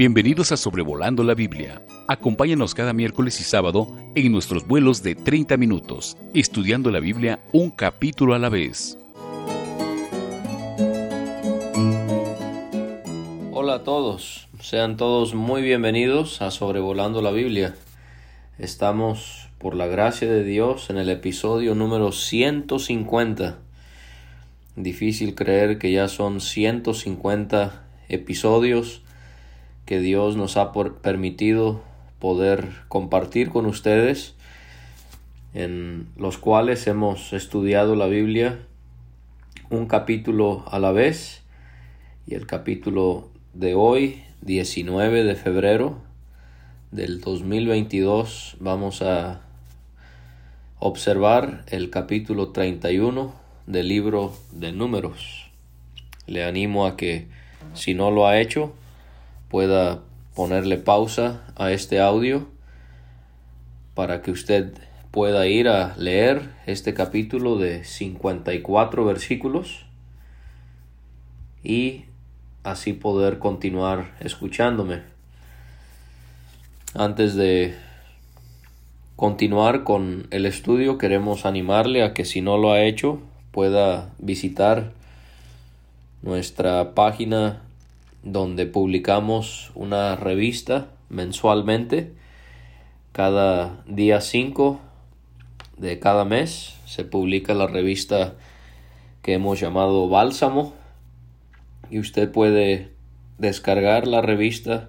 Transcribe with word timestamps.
Bienvenidos 0.00 0.50
a 0.50 0.56
Sobrevolando 0.56 1.22
la 1.22 1.34
Biblia. 1.34 1.82
Acompáñanos 2.08 2.74
cada 2.74 2.94
miércoles 2.94 3.38
y 3.38 3.44
sábado 3.44 3.86
en 4.14 4.32
nuestros 4.32 4.66
vuelos 4.66 5.02
de 5.02 5.14
30 5.14 5.58
minutos, 5.58 6.16
estudiando 6.32 6.90
la 6.90 7.00
Biblia 7.00 7.40
un 7.52 7.70
capítulo 7.70 8.32
a 8.32 8.38
la 8.38 8.48
vez. 8.48 8.96
Hola 13.52 13.74
a 13.74 13.84
todos, 13.84 14.48
sean 14.58 14.96
todos 14.96 15.34
muy 15.34 15.60
bienvenidos 15.60 16.40
a 16.40 16.50
Sobrevolando 16.50 17.20
la 17.20 17.30
Biblia. 17.30 17.74
Estamos, 18.58 19.50
por 19.58 19.74
la 19.74 19.86
gracia 19.86 20.32
de 20.32 20.44
Dios, 20.44 20.88
en 20.88 20.96
el 20.96 21.10
episodio 21.10 21.74
número 21.74 22.12
150. 22.12 23.58
Difícil 24.76 25.34
creer 25.34 25.76
que 25.76 25.92
ya 25.92 26.08
son 26.08 26.40
150 26.40 27.84
episodios 28.08 29.02
que 29.90 29.98
Dios 29.98 30.36
nos 30.36 30.56
ha 30.56 30.70
permitido 30.72 31.80
poder 32.20 32.68
compartir 32.86 33.50
con 33.50 33.66
ustedes, 33.66 34.36
en 35.52 36.06
los 36.16 36.38
cuales 36.38 36.86
hemos 36.86 37.32
estudiado 37.32 37.96
la 37.96 38.06
Biblia 38.06 38.60
un 39.68 39.86
capítulo 39.86 40.62
a 40.70 40.78
la 40.78 40.92
vez 40.92 41.42
y 42.28 42.36
el 42.36 42.46
capítulo 42.46 43.30
de 43.52 43.74
hoy, 43.74 44.22
19 44.42 45.24
de 45.24 45.34
febrero 45.34 45.98
del 46.92 47.20
2022, 47.20 48.58
vamos 48.60 49.02
a 49.02 49.40
observar 50.78 51.64
el 51.66 51.90
capítulo 51.90 52.50
31 52.50 53.34
del 53.66 53.88
libro 53.88 54.36
de 54.52 54.70
números. 54.70 55.50
Le 56.28 56.44
animo 56.44 56.86
a 56.86 56.96
que 56.96 57.26
si 57.74 57.94
no 57.94 58.12
lo 58.12 58.28
ha 58.28 58.38
hecho, 58.38 58.72
pueda 59.50 60.00
ponerle 60.34 60.78
pausa 60.78 61.42
a 61.56 61.72
este 61.72 62.00
audio 62.00 62.48
para 63.94 64.22
que 64.22 64.30
usted 64.30 64.72
pueda 65.10 65.46
ir 65.48 65.68
a 65.68 65.94
leer 65.96 66.50
este 66.66 66.94
capítulo 66.94 67.58
de 67.58 67.84
54 67.84 69.04
versículos 69.04 69.84
y 71.64 72.04
así 72.62 72.92
poder 72.92 73.38
continuar 73.38 74.14
escuchándome. 74.20 75.02
Antes 76.94 77.34
de 77.34 77.74
continuar 79.16 79.82
con 79.84 80.28
el 80.30 80.46
estudio, 80.46 80.96
queremos 80.96 81.44
animarle 81.44 82.04
a 82.04 82.14
que 82.14 82.24
si 82.24 82.40
no 82.40 82.56
lo 82.56 82.72
ha 82.72 82.82
hecho, 82.82 83.20
pueda 83.50 84.10
visitar 84.18 84.92
nuestra 86.22 86.94
página 86.94 87.62
donde 88.22 88.66
publicamos 88.66 89.70
una 89.74 90.14
revista 90.16 90.88
mensualmente. 91.08 92.12
Cada 93.12 93.82
día 93.86 94.20
5 94.20 94.78
de 95.78 95.98
cada 95.98 96.24
mes 96.24 96.76
se 96.86 97.04
publica 97.04 97.54
la 97.54 97.66
revista 97.66 98.34
que 99.22 99.32
hemos 99.34 99.60
llamado 99.60 100.08
Bálsamo 100.08 100.72
y 101.90 101.98
usted 101.98 102.30
puede 102.30 102.92
descargar 103.38 104.06
la 104.06 104.22
revista 104.22 104.88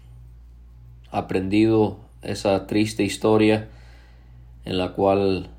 aprendido 1.11 1.97
esa 2.21 2.67
triste 2.67 3.05
historia 3.05 3.71
en 4.65 4.79
la 4.79 4.93
cual 4.93 5.51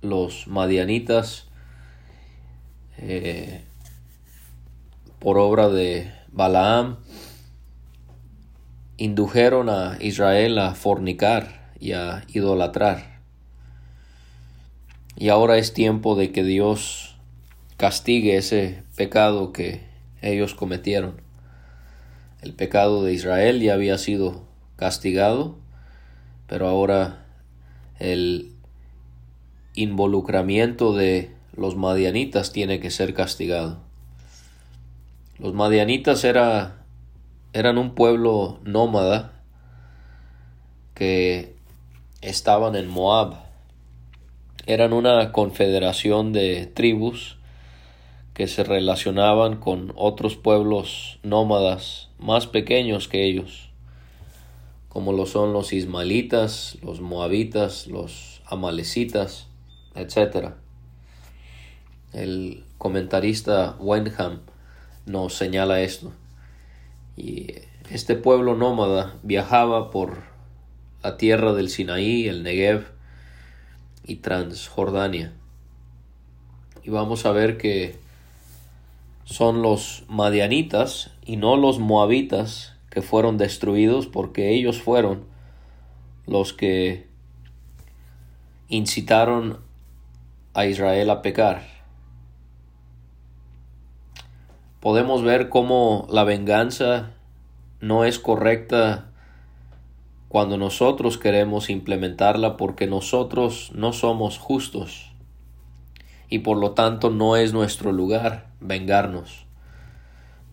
los 0.00 0.46
madianitas, 0.48 1.46
eh, 2.98 3.62
por 5.18 5.38
obra 5.38 5.68
de 5.68 6.12
Balaam, 6.28 6.98
indujeron 8.96 9.68
a 9.68 9.96
Israel 10.00 10.58
a 10.58 10.74
fornicar 10.74 11.72
y 11.80 11.92
a 11.92 12.24
idolatrar. 12.28 13.20
Y 15.16 15.28
ahora 15.28 15.58
es 15.58 15.72
tiempo 15.72 16.14
de 16.16 16.32
que 16.32 16.42
Dios 16.42 17.16
castigue 17.76 18.36
ese 18.36 18.82
pecado 18.96 19.52
que 19.52 19.80
ellos 20.20 20.54
cometieron. 20.54 21.20
El 22.40 22.54
pecado 22.54 23.04
de 23.04 23.12
Israel 23.12 23.60
ya 23.60 23.74
había 23.74 23.98
sido 23.98 24.44
castigado, 24.76 25.58
pero 26.48 26.68
ahora 26.68 27.21
el 27.98 28.52
involucramiento 29.74 30.94
de 30.94 31.30
los 31.56 31.76
madianitas 31.76 32.52
tiene 32.52 32.80
que 32.80 32.90
ser 32.90 33.14
castigado. 33.14 33.78
Los 35.38 35.54
madianitas 35.54 36.24
era, 36.24 36.84
eran 37.52 37.78
un 37.78 37.94
pueblo 37.94 38.60
nómada 38.64 39.32
que 40.94 41.54
estaban 42.20 42.76
en 42.76 42.88
Moab. 42.88 43.34
Eran 44.66 44.92
una 44.92 45.32
confederación 45.32 46.32
de 46.32 46.66
tribus 46.66 47.36
que 48.34 48.46
se 48.46 48.64
relacionaban 48.64 49.56
con 49.56 49.92
otros 49.96 50.36
pueblos 50.36 51.18
nómadas 51.22 52.08
más 52.18 52.46
pequeños 52.46 53.08
que 53.08 53.24
ellos 53.24 53.71
como 54.92 55.14
lo 55.14 55.24
son 55.24 55.54
los 55.54 55.72
ismaelitas, 55.72 56.76
los 56.82 57.00
moabitas, 57.00 57.86
los 57.86 58.42
amalecitas, 58.44 59.46
etc. 59.94 60.50
El 62.12 62.64
comentarista 62.76 63.74
Wenham 63.78 64.40
nos 65.06 65.32
señala 65.32 65.80
esto. 65.80 66.12
Y 67.16 67.54
este 67.88 68.16
pueblo 68.16 68.54
nómada 68.54 69.14
viajaba 69.22 69.90
por 69.90 70.24
la 71.02 71.16
tierra 71.16 71.54
del 71.54 71.70
Sinaí, 71.70 72.28
el 72.28 72.42
Negev 72.42 72.84
y 74.04 74.16
Transjordania. 74.16 75.32
Y 76.84 76.90
vamos 76.90 77.24
a 77.24 77.32
ver 77.32 77.56
que 77.56 77.96
son 79.24 79.62
los 79.62 80.04
madianitas 80.08 81.12
y 81.24 81.38
no 81.38 81.56
los 81.56 81.78
moabitas 81.78 82.71
que 82.92 83.00
fueron 83.00 83.38
destruidos 83.38 84.06
porque 84.06 84.50
ellos 84.50 84.82
fueron 84.82 85.24
los 86.26 86.52
que 86.52 87.08
incitaron 88.68 89.60
a 90.52 90.66
Israel 90.66 91.08
a 91.08 91.22
pecar. 91.22 91.62
Podemos 94.78 95.22
ver 95.22 95.48
cómo 95.48 96.06
la 96.10 96.24
venganza 96.24 97.12
no 97.80 98.04
es 98.04 98.18
correcta 98.18 99.10
cuando 100.28 100.58
nosotros 100.58 101.16
queremos 101.16 101.70
implementarla 101.70 102.58
porque 102.58 102.86
nosotros 102.86 103.70
no 103.74 103.94
somos 103.94 104.36
justos 104.36 105.14
y 106.28 106.40
por 106.40 106.58
lo 106.58 106.72
tanto 106.72 107.08
no 107.08 107.36
es 107.36 107.54
nuestro 107.54 107.90
lugar 107.90 108.50
vengarnos. 108.60 109.46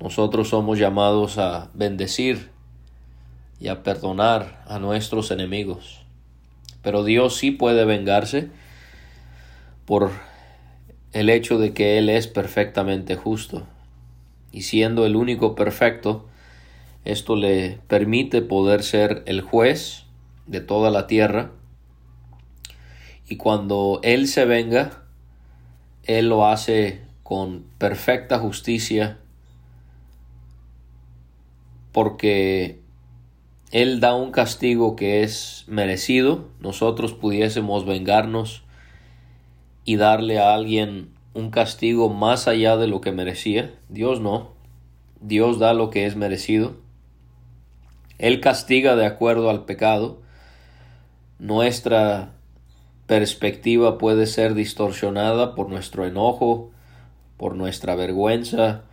Nosotros 0.01 0.49
somos 0.49 0.79
llamados 0.79 1.37
a 1.37 1.69
bendecir 1.73 2.51
y 3.59 3.67
a 3.67 3.83
perdonar 3.83 4.63
a 4.67 4.79
nuestros 4.79 5.29
enemigos. 5.31 6.05
Pero 6.81 7.03
Dios 7.03 7.35
sí 7.35 7.51
puede 7.51 7.83
vengarse 7.83 8.49
por 9.85 10.11
el 11.11 11.29
hecho 11.29 11.57
de 11.57 11.73
que 11.73 11.97
Él 11.97 12.09
es 12.09 12.27
perfectamente 12.27 13.17
justo. 13.17 13.67
Y 14.53 14.61
siendo 14.61 15.05
el 15.05 15.17
único 15.17 15.55
perfecto, 15.55 16.27
esto 17.03 17.35
le 17.35 17.79
permite 17.87 18.41
poder 18.41 18.83
ser 18.83 19.23
el 19.25 19.41
juez 19.41 20.05
de 20.47 20.61
toda 20.61 20.91
la 20.91 21.07
tierra. 21.07 21.51
Y 23.27 23.35
cuando 23.35 23.99
Él 24.03 24.27
se 24.27 24.45
venga, 24.45 25.03
Él 26.03 26.29
lo 26.29 26.47
hace 26.47 27.01
con 27.23 27.65
perfecta 27.77 28.39
justicia 28.39 29.19
porque 31.91 32.81
Él 33.71 33.99
da 33.99 34.15
un 34.15 34.31
castigo 34.31 34.95
que 34.95 35.23
es 35.23 35.65
merecido, 35.67 36.49
nosotros 36.59 37.13
pudiésemos 37.13 37.85
vengarnos 37.85 38.63
y 39.85 39.95
darle 39.95 40.39
a 40.39 40.53
alguien 40.53 41.09
un 41.33 41.51
castigo 41.51 42.09
más 42.09 42.47
allá 42.47 42.77
de 42.77 42.87
lo 42.87 43.01
que 43.01 43.11
merecía. 43.11 43.73
Dios 43.89 44.19
no. 44.21 44.51
Dios 45.21 45.59
da 45.59 45.73
lo 45.73 45.89
que 45.89 46.05
es 46.05 46.15
merecido. 46.15 46.75
Él 48.17 48.41
castiga 48.41 48.95
de 48.95 49.05
acuerdo 49.05 49.49
al 49.49 49.65
pecado. 49.65 50.21
Nuestra 51.39 52.33
perspectiva 53.07 53.97
puede 53.97 54.27
ser 54.27 54.53
distorsionada 54.53 55.55
por 55.55 55.69
nuestro 55.69 56.05
enojo, 56.05 56.71
por 57.37 57.55
nuestra 57.55 57.95
vergüenza, 57.95 58.83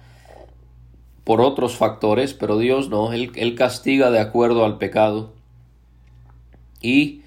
por 1.26 1.40
otros 1.40 1.74
factores, 1.74 2.34
pero 2.34 2.56
Dios 2.56 2.88
no, 2.88 3.12
él, 3.12 3.56
castiga 3.56 4.12
de 4.12 4.20
acuerdo 4.20 4.64
al 4.64 4.78
pecado. 4.78 5.32
Y 6.80 7.22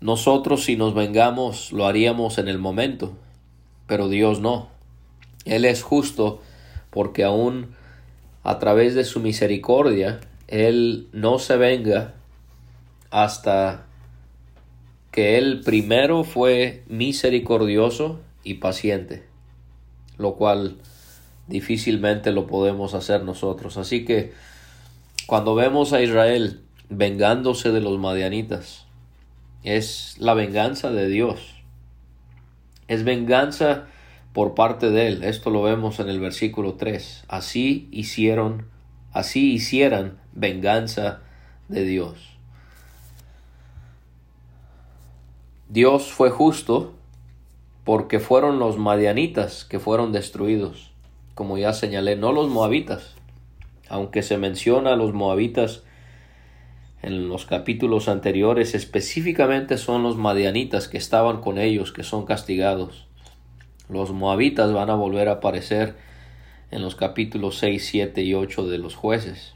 nosotros 0.00 0.64
si 0.64 0.76
nos 0.76 0.94
vengamos 0.94 1.70
lo 1.70 1.84
haríamos 1.84 2.38
en 2.38 2.48
el 2.48 2.56
momento, 2.56 3.12
pero 3.86 4.08
Dios 4.08 4.40
no. 4.40 4.68
Él 5.44 5.66
es 5.66 5.82
justo 5.82 6.40
porque 6.88 7.22
aún 7.22 7.74
a 8.44 8.58
través 8.58 8.94
de 8.94 9.04
su 9.04 9.20
misericordia, 9.20 10.20
Él 10.48 11.08
no 11.12 11.38
se 11.38 11.58
venga 11.58 12.14
hasta 13.10 13.84
que 15.10 15.36
Él 15.36 15.60
primero 15.62 16.24
fue 16.24 16.82
misericordioso 16.88 18.20
y 18.42 18.54
paciente, 18.54 19.22
lo 20.16 20.36
cual 20.36 20.78
difícilmente 21.46 22.32
lo 22.32 22.46
podemos 22.46 22.94
hacer 22.94 23.22
nosotros. 23.22 23.76
Así 23.76 24.04
que 24.04 24.32
cuando 25.26 25.54
vemos 25.54 25.92
a 25.92 26.02
Israel 26.02 26.60
vengándose 26.88 27.70
de 27.70 27.80
los 27.80 27.98
madianitas, 27.98 28.86
es 29.62 30.16
la 30.18 30.34
venganza 30.34 30.90
de 30.90 31.08
Dios. 31.08 31.62
Es 32.88 33.04
venganza 33.04 33.86
por 34.32 34.54
parte 34.54 34.90
de 34.90 35.08
él. 35.08 35.24
Esto 35.24 35.50
lo 35.50 35.62
vemos 35.62 36.00
en 36.00 36.08
el 36.08 36.20
versículo 36.20 36.74
3. 36.74 37.24
Así 37.28 37.88
hicieron, 37.90 38.66
así 39.12 39.54
hicieran 39.54 40.18
venganza 40.32 41.22
de 41.68 41.84
Dios. 41.84 42.18
Dios 45.70 46.12
fue 46.12 46.30
justo 46.30 46.92
porque 47.84 48.20
fueron 48.20 48.58
los 48.58 48.78
madianitas 48.78 49.64
que 49.64 49.78
fueron 49.78 50.12
destruidos 50.12 50.93
como 51.34 51.58
ya 51.58 51.72
señalé, 51.72 52.16
no 52.16 52.32
los 52.32 52.48
moabitas, 52.48 53.14
aunque 53.88 54.22
se 54.22 54.38
menciona 54.38 54.92
a 54.92 54.96
los 54.96 55.12
moabitas 55.12 55.82
en 57.02 57.28
los 57.28 57.44
capítulos 57.44 58.08
anteriores, 58.08 58.74
específicamente 58.74 59.76
son 59.76 60.02
los 60.02 60.16
madianitas 60.16 60.88
que 60.88 60.96
estaban 60.96 61.40
con 61.40 61.58
ellos 61.58 61.92
que 61.92 62.02
son 62.02 62.24
castigados. 62.24 63.06
Los 63.90 64.12
moabitas 64.12 64.72
van 64.72 64.88
a 64.88 64.94
volver 64.94 65.28
a 65.28 65.32
aparecer 65.32 65.96
en 66.70 66.80
los 66.80 66.94
capítulos 66.94 67.58
6, 67.58 67.86
7 67.86 68.22
y 68.22 68.32
8 68.32 68.66
de 68.68 68.78
los 68.78 68.94
jueces. 68.94 69.54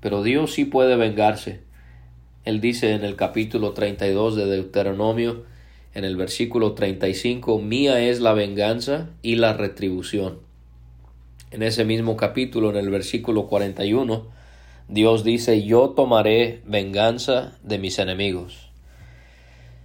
Pero 0.00 0.22
Dios 0.22 0.52
sí 0.52 0.66
puede 0.66 0.96
vengarse. 0.96 1.60
Él 2.44 2.60
dice 2.60 2.92
en 2.92 3.04
el 3.04 3.16
capítulo 3.16 3.72
32 3.72 4.36
de 4.36 4.46
Deuteronomio, 4.46 5.44
en 5.94 6.04
el 6.04 6.16
versículo 6.16 6.74
35, 6.74 7.58
Mía 7.58 8.00
es 8.00 8.20
la 8.20 8.34
venganza 8.34 9.08
y 9.22 9.36
la 9.36 9.54
retribución. 9.54 10.45
En 11.56 11.62
ese 11.62 11.86
mismo 11.86 12.18
capítulo, 12.18 12.68
en 12.68 12.76
el 12.76 12.90
versículo 12.90 13.46
41, 13.46 14.26
Dios 14.88 15.24
dice, 15.24 15.64
yo 15.64 15.88
tomaré 15.96 16.60
venganza 16.66 17.56
de 17.62 17.78
mis 17.78 17.98
enemigos. 17.98 18.68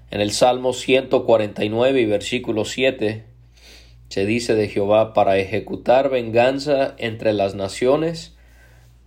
En 0.10 0.20
el 0.20 0.32
Salmo 0.32 0.74
149 0.74 2.02
y 2.02 2.06
versículo 2.06 2.66
7 2.66 3.24
se 4.10 4.26
dice 4.26 4.54
de 4.54 4.68
Jehová 4.68 5.14
para 5.14 5.38
ejecutar 5.38 6.10
venganza 6.10 6.94
entre 6.98 7.32
las 7.32 7.56
naciones 7.56 8.36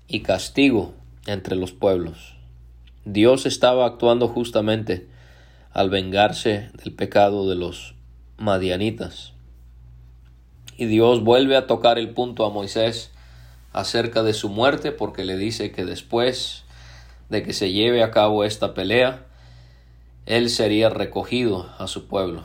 y 0.09 0.21
castigo 0.21 0.95
entre 1.27 1.57
los 1.57 1.73
pueblos. 1.73 2.35
Dios 3.05 3.45
estaba 3.45 3.85
actuando 3.85 4.27
justamente 4.27 5.07
al 5.71 5.91
vengarse 5.91 6.71
del 6.83 6.95
pecado 6.95 7.47
de 7.47 7.57
los 7.57 7.95
madianitas. 8.39 9.34
Y 10.77 10.87
Dios 10.87 11.23
vuelve 11.23 11.57
a 11.57 11.67
tocar 11.67 11.99
el 11.99 12.11
punto 12.11 12.45
a 12.45 12.51
Moisés 12.51 13.13
acerca 13.73 14.23
de 14.23 14.33
su 14.33 14.49
muerte 14.49 14.93
porque 14.93 15.25
le 15.25 15.37
dice 15.37 15.73
que 15.73 15.85
después 15.85 16.65
de 17.29 17.43
que 17.43 17.53
se 17.53 17.73
lleve 17.73 18.03
a 18.03 18.11
cabo 18.11 18.45
esta 18.45 18.75
pelea, 18.75 19.27
él 20.27 20.51
sería 20.51 20.89
recogido 20.91 21.71
a 21.79 21.87
su 21.87 22.07
pueblo. 22.07 22.43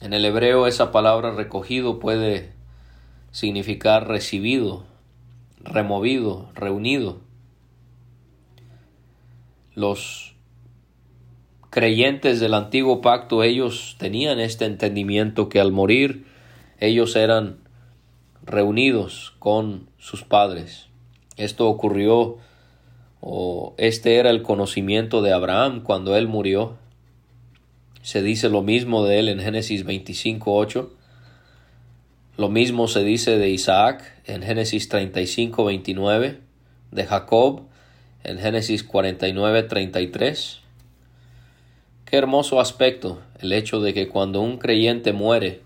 En 0.00 0.12
el 0.12 0.24
hebreo 0.24 0.66
esa 0.66 0.90
palabra 0.92 1.32
recogido 1.32 1.98
puede 1.98 2.52
significar 3.30 4.08
recibido, 4.08 4.84
removido, 5.60 6.50
reunido. 6.54 7.20
Los 9.74 10.34
creyentes 11.70 12.40
del 12.40 12.54
antiguo 12.54 13.00
pacto 13.00 13.42
ellos 13.42 13.96
tenían 13.98 14.38
este 14.40 14.66
entendimiento 14.66 15.48
que 15.48 15.60
al 15.60 15.72
morir 15.72 16.26
ellos 16.82 17.14
eran 17.14 17.58
reunidos 18.44 19.34
con 19.38 19.88
sus 19.98 20.24
padres. 20.24 20.88
Esto 21.36 21.68
ocurrió 21.68 22.38
o 23.20 23.74
este 23.78 24.16
era 24.16 24.30
el 24.30 24.42
conocimiento 24.42 25.22
de 25.22 25.32
Abraham 25.32 25.84
cuando 25.84 26.16
él 26.16 26.26
murió. 26.26 26.76
Se 28.02 28.20
dice 28.20 28.48
lo 28.48 28.62
mismo 28.62 29.04
de 29.04 29.20
él 29.20 29.28
en 29.28 29.38
Génesis 29.38 29.86
25:8. 29.86 30.90
Lo 32.36 32.48
mismo 32.48 32.88
se 32.88 33.04
dice 33.04 33.38
de 33.38 33.50
Isaac 33.50 34.02
en 34.24 34.42
Génesis 34.42 34.88
35:29, 34.88 36.40
de 36.90 37.06
Jacob 37.06 37.62
en 38.24 38.38
Génesis 38.38 38.82
49:33. 38.82 40.62
Qué 42.06 42.16
hermoso 42.16 42.58
aspecto 42.58 43.20
el 43.38 43.52
hecho 43.52 43.80
de 43.80 43.94
que 43.94 44.08
cuando 44.08 44.40
un 44.40 44.58
creyente 44.58 45.12
muere, 45.12 45.62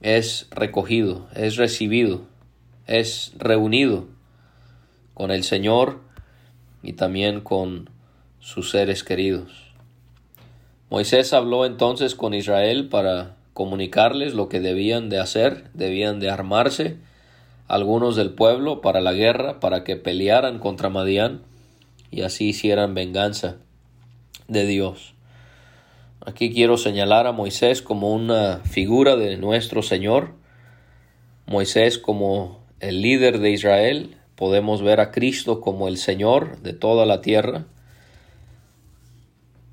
es 0.00 0.46
recogido, 0.50 1.28
es 1.34 1.56
recibido, 1.56 2.22
es 2.86 3.32
reunido 3.38 4.06
con 5.14 5.30
el 5.30 5.44
Señor 5.44 6.00
y 6.82 6.92
también 6.92 7.40
con 7.40 7.90
sus 8.38 8.70
seres 8.70 9.02
queridos. 9.02 9.72
Moisés 10.88 11.32
habló 11.32 11.66
entonces 11.66 12.14
con 12.14 12.34
Israel 12.34 12.88
para 12.88 13.34
comunicarles 13.54 14.34
lo 14.34 14.48
que 14.48 14.60
debían 14.60 15.08
de 15.08 15.18
hacer, 15.18 15.70
debían 15.74 16.20
de 16.20 16.30
armarse 16.30 16.98
algunos 17.66 18.14
del 18.14 18.30
pueblo 18.30 18.80
para 18.80 19.00
la 19.00 19.12
guerra, 19.12 19.58
para 19.58 19.82
que 19.82 19.96
pelearan 19.96 20.60
contra 20.60 20.90
Madián 20.90 21.42
y 22.10 22.22
así 22.22 22.50
hicieran 22.50 22.94
venganza 22.94 23.56
de 24.46 24.66
Dios. 24.66 25.15
Aquí 26.24 26.52
quiero 26.52 26.76
señalar 26.76 27.26
a 27.26 27.32
Moisés 27.32 27.82
como 27.82 28.12
una 28.12 28.60
figura 28.64 29.16
de 29.16 29.36
nuestro 29.36 29.82
Señor. 29.82 30.34
Moisés 31.46 31.98
como 31.98 32.64
el 32.80 33.02
líder 33.02 33.38
de 33.38 33.50
Israel. 33.50 34.16
Podemos 34.34 34.82
ver 34.82 35.00
a 35.00 35.10
Cristo 35.12 35.60
como 35.60 35.88
el 35.88 35.98
Señor 35.98 36.60
de 36.62 36.72
toda 36.72 37.06
la 37.06 37.20
tierra. 37.20 37.66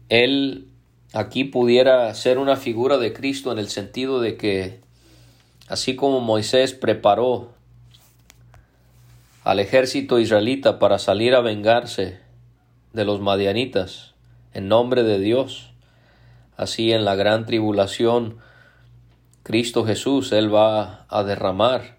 Él 0.10 0.68
aquí 1.14 1.44
pudiera 1.44 2.14
ser 2.14 2.38
una 2.38 2.56
figura 2.56 2.98
de 2.98 3.14
Cristo 3.14 3.52
en 3.52 3.60
el 3.60 3.70
sentido 3.70 4.20
de 4.20 4.38
que 4.38 4.80
así 5.68 5.96
como 5.96 6.20
Moisés 6.20 6.74
preparó 6.74 7.52
al 9.44 9.60
ejército 9.60 10.20
israelita 10.20 10.80
para 10.80 11.00
salir 11.00 11.36
a 11.36 11.42
vengarse 11.42 12.20
de 12.94 13.06
los 13.06 13.20
madianitas 13.20 14.14
en 14.54 14.68
nombre 14.68 15.04
de 15.04 15.20
Dios, 15.20 15.73
Así 16.58 16.92
en 16.92 17.06
la 17.06 17.16
gran 17.16 17.46
tribulación, 17.46 18.38
Cristo 19.44 19.86
Jesús, 19.86 20.32
Él 20.32 20.54
va 20.54 21.06
a 21.10 21.24
derramar 21.24 21.98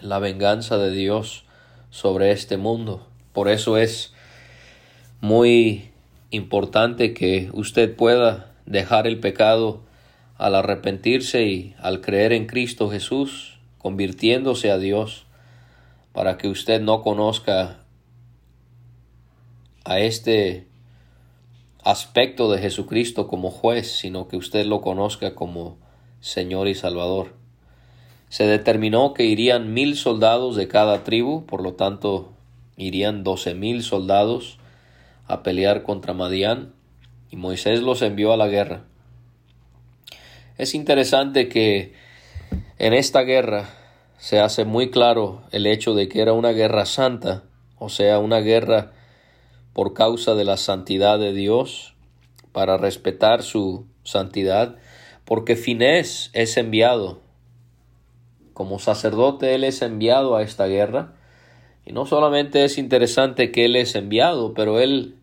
la 0.00 0.18
venganza 0.18 0.76
de 0.78 0.90
Dios 0.90 1.44
sobre 1.90 2.32
este 2.32 2.56
mundo. 2.56 3.06
Por 3.32 3.48
eso 3.48 3.76
es 3.76 4.12
muy 5.20 5.90
importante 6.30 7.14
que 7.14 7.50
usted 7.52 7.94
pueda 7.96 8.52
dejar 8.66 9.06
el 9.06 9.20
pecado 9.20 9.80
al 10.36 10.54
arrepentirse 10.54 11.44
y 11.44 11.74
al 11.78 12.00
creer 12.00 12.32
en 12.32 12.46
Cristo 12.46 12.90
Jesús, 12.90 13.58
convirtiéndose 13.78 14.70
a 14.70 14.78
Dios, 14.78 15.26
para 16.12 16.36
que 16.36 16.48
usted 16.48 16.80
no 16.80 17.02
conozca 17.02 17.78
a 19.84 20.00
este 20.00 20.66
aspecto 21.86 22.50
de 22.50 22.58
Jesucristo 22.58 23.28
como 23.28 23.48
juez, 23.52 23.92
sino 23.92 24.26
que 24.26 24.36
usted 24.36 24.66
lo 24.66 24.80
conozca 24.80 25.36
como 25.36 25.78
Señor 26.18 26.66
y 26.66 26.74
Salvador. 26.74 27.34
Se 28.28 28.44
determinó 28.44 29.14
que 29.14 29.22
irían 29.22 29.72
mil 29.72 29.94
soldados 29.94 30.56
de 30.56 30.66
cada 30.66 31.04
tribu, 31.04 31.46
por 31.46 31.62
lo 31.62 31.74
tanto 31.74 32.32
irían 32.76 33.22
doce 33.22 33.54
mil 33.54 33.84
soldados 33.84 34.58
a 35.28 35.44
pelear 35.44 35.84
contra 35.84 36.12
Madián 36.12 36.74
y 37.30 37.36
Moisés 37.36 37.80
los 37.82 38.02
envió 38.02 38.32
a 38.32 38.36
la 38.36 38.48
guerra. 38.48 38.82
Es 40.58 40.74
interesante 40.74 41.48
que 41.48 41.94
en 42.80 42.94
esta 42.94 43.20
guerra 43.20 43.68
se 44.18 44.40
hace 44.40 44.64
muy 44.64 44.90
claro 44.90 45.44
el 45.52 45.66
hecho 45.66 45.94
de 45.94 46.08
que 46.08 46.20
era 46.20 46.32
una 46.32 46.50
guerra 46.50 46.84
santa, 46.84 47.44
o 47.78 47.90
sea, 47.90 48.18
una 48.18 48.40
guerra 48.40 48.95
por 49.76 49.92
causa 49.92 50.34
de 50.34 50.46
la 50.46 50.56
santidad 50.56 51.18
de 51.18 51.34
Dios, 51.34 51.92
para 52.52 52.78
respetar 52.78 53.42
su 53.42 53.84
santidad, 54.04 54.76
porque 55.26 55.54
Finés 55.54 56.30
es 56.32 56.56
enviado. 56.56 57.20
Como 58.54 58.78
sacerdote 58.78 59.54
él 59.54 59.64
es 59.64 59.82
enviado 59.82 60.34
a 60.34 60.40
esta 60.40 60.66
guerra, 60.66 61.12
y 61.84 61.92
no 61.92 62.06
solamente 62.06 62.64
es 62.64 62.78
interesante 62.78 63.52
que 63.52 63.66
él 63.66 63.76
es 63.76 63.94
enviado, 63.96 64.54
pero 64.54 64.80
él 64.80 65.18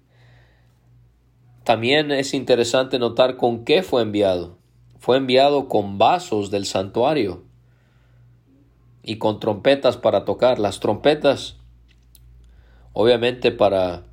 también 1.63 2.11
es 2.11 2.35
interesante 2.35 2.99
notar 2.99 3.37
con 3.37 3.65
qué 3.65 3.81
fue 3.81 4.03
enviado. 4.03 4.59
Fue 4.99 5.17
enviado 5.17 5.67
con 5.67 5.97
vasos 5.97 6.51
del 6.51 6.67
santuario 6.67 7.41
y 9.01 9.17
con 9.17 9.39
trompetas 9.39 9.97
para 9.97 10.25
tocar. 10.25 10.59
Las 10.59 10.79
trompetas, 10.79 11.57
obviamente 12.93 13.51
para 13.51 14.12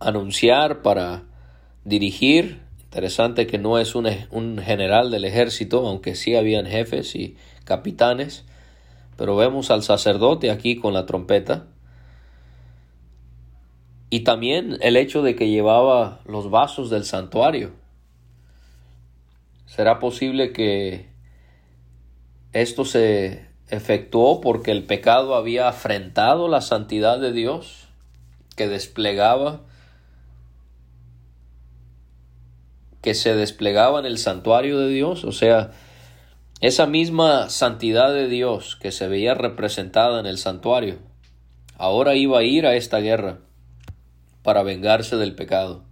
anunciar, 0.00 0.82
para 0.82 1.22
dirigir. 1.84 2.60
Interesante 2.80 3.46
que 3.46 3.58
no 3.58 3.78
es 3.78 3.94
un, 3.94 4.08
un, 4.30 4.58
general 4.58 5.12
del 5.12 5.24
ejército, 5.24 5.86
aunque 5.86 6.16
sí 6.16 6.34
habían 6.34 6.66
jefes 6.66 7.14
y 7.14 7.36
capitanes. 7.64 8.44
Pero 9.16 9.36
vemos 9.36 9.70
al 9.70 9.82
sacerdote 9.82 10.50
aquí 10.50 10.76
con 10.76 10.94
la 10.94 11.06
trompeta. 11.06 11.66
Y 14.08 14.20
también 14.20 14.78
el 14.80 14.96
hecho 14.96 15.22
de 15.22 15.36
que 15.36 15.48
llevaba 15.48 16.20
los 16.24 16.50
vasos 16.50 16.90
del 16.90 17.04
santuario. 17.04 17.70
¿Será 19.66 20.00
posible 20.00 20.52
que 20.52 21.10
esto 22.52 22.84
se 22.84 23.46
efectuó 23.68 24.40
porque 24.40 24.72
el 24.72 24.82
pecado 24.82 25.36
había 25.36 25.68
afrentado 25.68 26.48
la 26.48 26.60
santidad 26.60 27.20
de 27.20 27.32
Dios 27.32 27.86
que 28.56 28.66
desplegaba 28.66 29.60
que 33.02 33.14
se 33.14 33.34
desplegaba 33.34 34.00
en 34.00 34.06
el 34.06 34.18
santuario 34.18 34.78
de 34.78 34.88
Dios, 34.88 35.24
o 35.24 35.32
sea, 35.32 35.70
esa 36.60 36.86
misma 36.86 37.48
santidad 37.48 38.12
de 38.12 38.28
Dios 38.28 38.76
que 38.76 38.92
se 38.92 39.08
veía 39.08 39.34
representada 39.34 40.20
en 40.20 40.26
el 40.26 40.36
santuario, 40.38 40.98
ahora 41.78 42.14
iba 42.14 42.40
a 42.40 42.42
ir 42.42 42.66
a 42.66 42.74
esta 42.74 42.98
guerra 42.98 43.38
para 44.42 44.62
vengarse 44.62 45.16
del 45.16 45.34
pecado. 45.34 45.84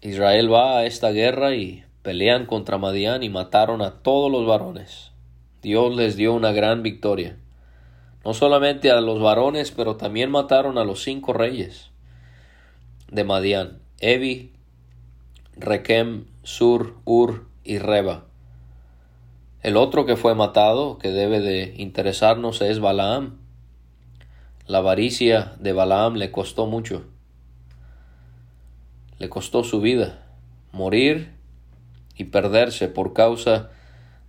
Israel 0.00 0.52
va 0.52 0.78
a 0.78 0.86
esta 0.86 1.10
guerra 1.10 1.54
y 1.54 1.84
pelean 2.02 2.46
contra 2.46 2.78
Madián 2.78 3.24
y 3.24 3.28
mataron 3.28 3.82
a 3.82 4.02
todos 4.02 4.30
los 4.30 4.46
varones. 4.46 5.10
Dios 5.62 5.96
les 5.96 6.14
dio 6.16 6.32
una 6.34 6.52
gran 6.52 6.84
victoria. 6.84 7.36
No 8.24 8.34
solamente 8.34 8.92
a 8.92 9.00
los 9.00 9.20
varones, 9.20 9.72
pero 9.72 9.96
también 9.96 10.30
mataron 10.30 10.78
a 10.78 10.84
los 10.84 11.02
cinco 11.02 11.32
reyes 11.32 11.90
de 13.10 13.24
Madián, 13.24 13.78
Evi, 13.98 14.52
Requem, 15.58 16.26
Sur, 16.42 16.96
Ur 17.06 17.46
y 17.64 17.78
Reba. 17.78 18.26
El 19.62 19.78
otro 19.78 20.04
que 20.04 20.16
fue 20.16 20.34
matado, 20.34 20.98
que 20.98 21.08
debe 21.08 21.40
de 21.40 21.72
interesarnos, 21.78 22.60
es 22.60 22.78
Balaam, 22.78 23.38
la 24.66 24.78
avaricia 24.78 25.54
de 25.58 25.72
Balaam 25.72 26.16
le 26.16 26.30
costó 26.30 26.66
mucho. 26.66 27.06
Le 29.18 29.30
costó 29.30 29.64
su 29.64 29.80
vida, 29.80 30.26
morir 30.72 31.32
y 32.16 32.24
perderse 32.24 32.88
por 32.88 33.14
causa 33.14 33.70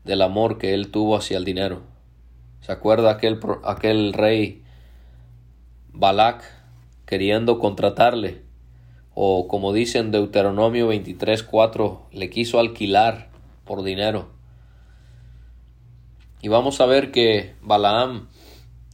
del 0.06 0.22
amor 0.22 0.58
que 0.58 0.74
él 0.74 0.92
tuvo 0.92 1.18
hacia 1.18 1.38
el 1.38 1.44
dinero. 1.44 1.82
¿Se 2.62 2.72
acuerda 2.72 3.12
aquel, 3.12 3.42
aquel 3.66 4.14
rey 4.14 4.64
Balak 5.92 6.42
queriendo 7.06 7.60
contratarle? 7.60 8.47
O 9.20 9.48
como 9.48 9.74
dice 9.74 9.98
en 9.98 10.12
Deuteronomio 10.12 10.90
23:4, 10.90 12.02
le 12.12 12.30
quiso 12.30 12.60
alquilar 12.60 13.32
por 13.66 13.82
dinero. 13.82 14.30
Y 16.40 16.50
vamos 16.50 16.82
a 16.82 16.86
ver 16.86 17.10
que 17.10 17.56
Balaam 17.64 18.28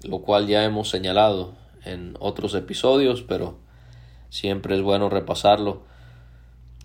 lo 0.01 0.21
cual 0.21 0.47
ya 0.47 0.63
hemos 0.63 0.89
señalado 0.89 1.55
en 1.83 2.15
otros 2.21 2.55
episodios, 2.55 3.21
pero 3.21 3.57
siempre 4.29 4.77
es 4.77 4.81
bueno 4.81 5.09
repasarlo. 5.09 5.83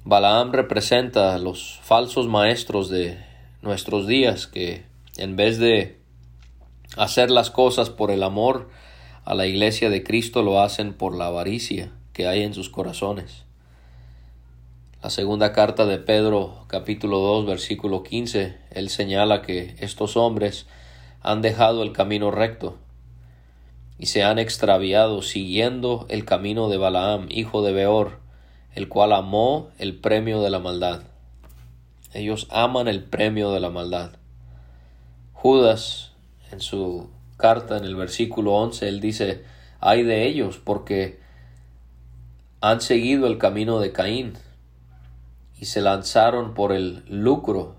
Balaam 0.03 0.51
representa 0.51 1.33
a 1.33 1.39
los 1.39 1.79
falsos 1.85 2.27
maestros 2.27 2.89
de 2.91 3.25
nuestros 3.63 4.09
días 4.09 4.49
que 4.49 4.85
en 5.17 5.37
vez 5.37 5.59
de 5.59 6.01
hacer 6.97 7.31
las 7.31 7.53
cosas 7.53 7.89
por 7.89 8.11
el 8.11 8.25
amor 8.25 8.69
a 9.25 9.37
la 9.37 9.47
iglesia 9.47 9.91
de 9.91 10.03
Cristo 10.03 10.43
lo 10.43 10.61
hacen 10.61 10.93
por 10.93 11.17
la 11.17 11.27
avaricia 11.27 11.93
hay 12.27 12.43
en 12.43 12.55
sus 12.55 12.71
corazones. 12.71 13.45
La 15.03 15.11
segunda 15.11 15.53
carta 15.53 15.87
de 15.87 15.99
Pedro 15.99 16.65
capítulo 16.67 17.19
2 17.21 17.47
versículo 17.47 18.03
15, 18.03 18.57
él 18.73 18.89
señala 18.91 19.43
que 19.43 19.77
estos 19.79 20.17
hombres 20.17 20.67
han 21.21 21.43
dejado 21.43 21.83
el 21.83 21.93
camino 21.93 22.31
recto 22.31 22.77
y 23.99 24.07
se 24.07 24.25
han 24.25 24.39
extraviado 24.39 25.23
siguiendo 25.23 26.07
el 26.09 26.25
camino 26.25 26.69
de 26.69 26.79
Balaam, 26.79 27.27
hijo 27.31 27.63
de 27.63 27.73
Beor, 27.73 28.19
el 28.75 28.89
cual 28.89 29.13
amó 29.13 29.71
el 29.79 29.97
premio 29.97 30.41
de 30.41 30.51
la 30.51 30.59
maldad. 30.59 31.03
Ellos 32.15 32.47
aman 32.51 32.89
el 32.89 33.05
premio 33.05 33.53
de 33.53 33.61
la 33.61 33.71
maldad. 33.71 34.13
Judas, 35.33 36.13
en 36.51 36.61
su 36.61 37.11
carta, 37.37 37.77
en 37.77 37.85
el 37.85 37.97
versículo 37.97 38.55
11, 38.55 38.89
él 38.89 39.01
dice, 39.01 39.45
hay 39.81 40.03
de 40.03 40.27
ellos 40.27 40.59
porque 40.63 41.21
han 42.61 42.81
seguido 42.81 43.27
el 43.27 43.39
camino 43.39 43.81
de 43.81 43.93
Caín 43.93 44.35
y 45.59 45.67
se 45.67 45.81
lanzaron 45.81 46.55
por 46.55 46.73
el 46.73 47.05
lucro 47.09 47.77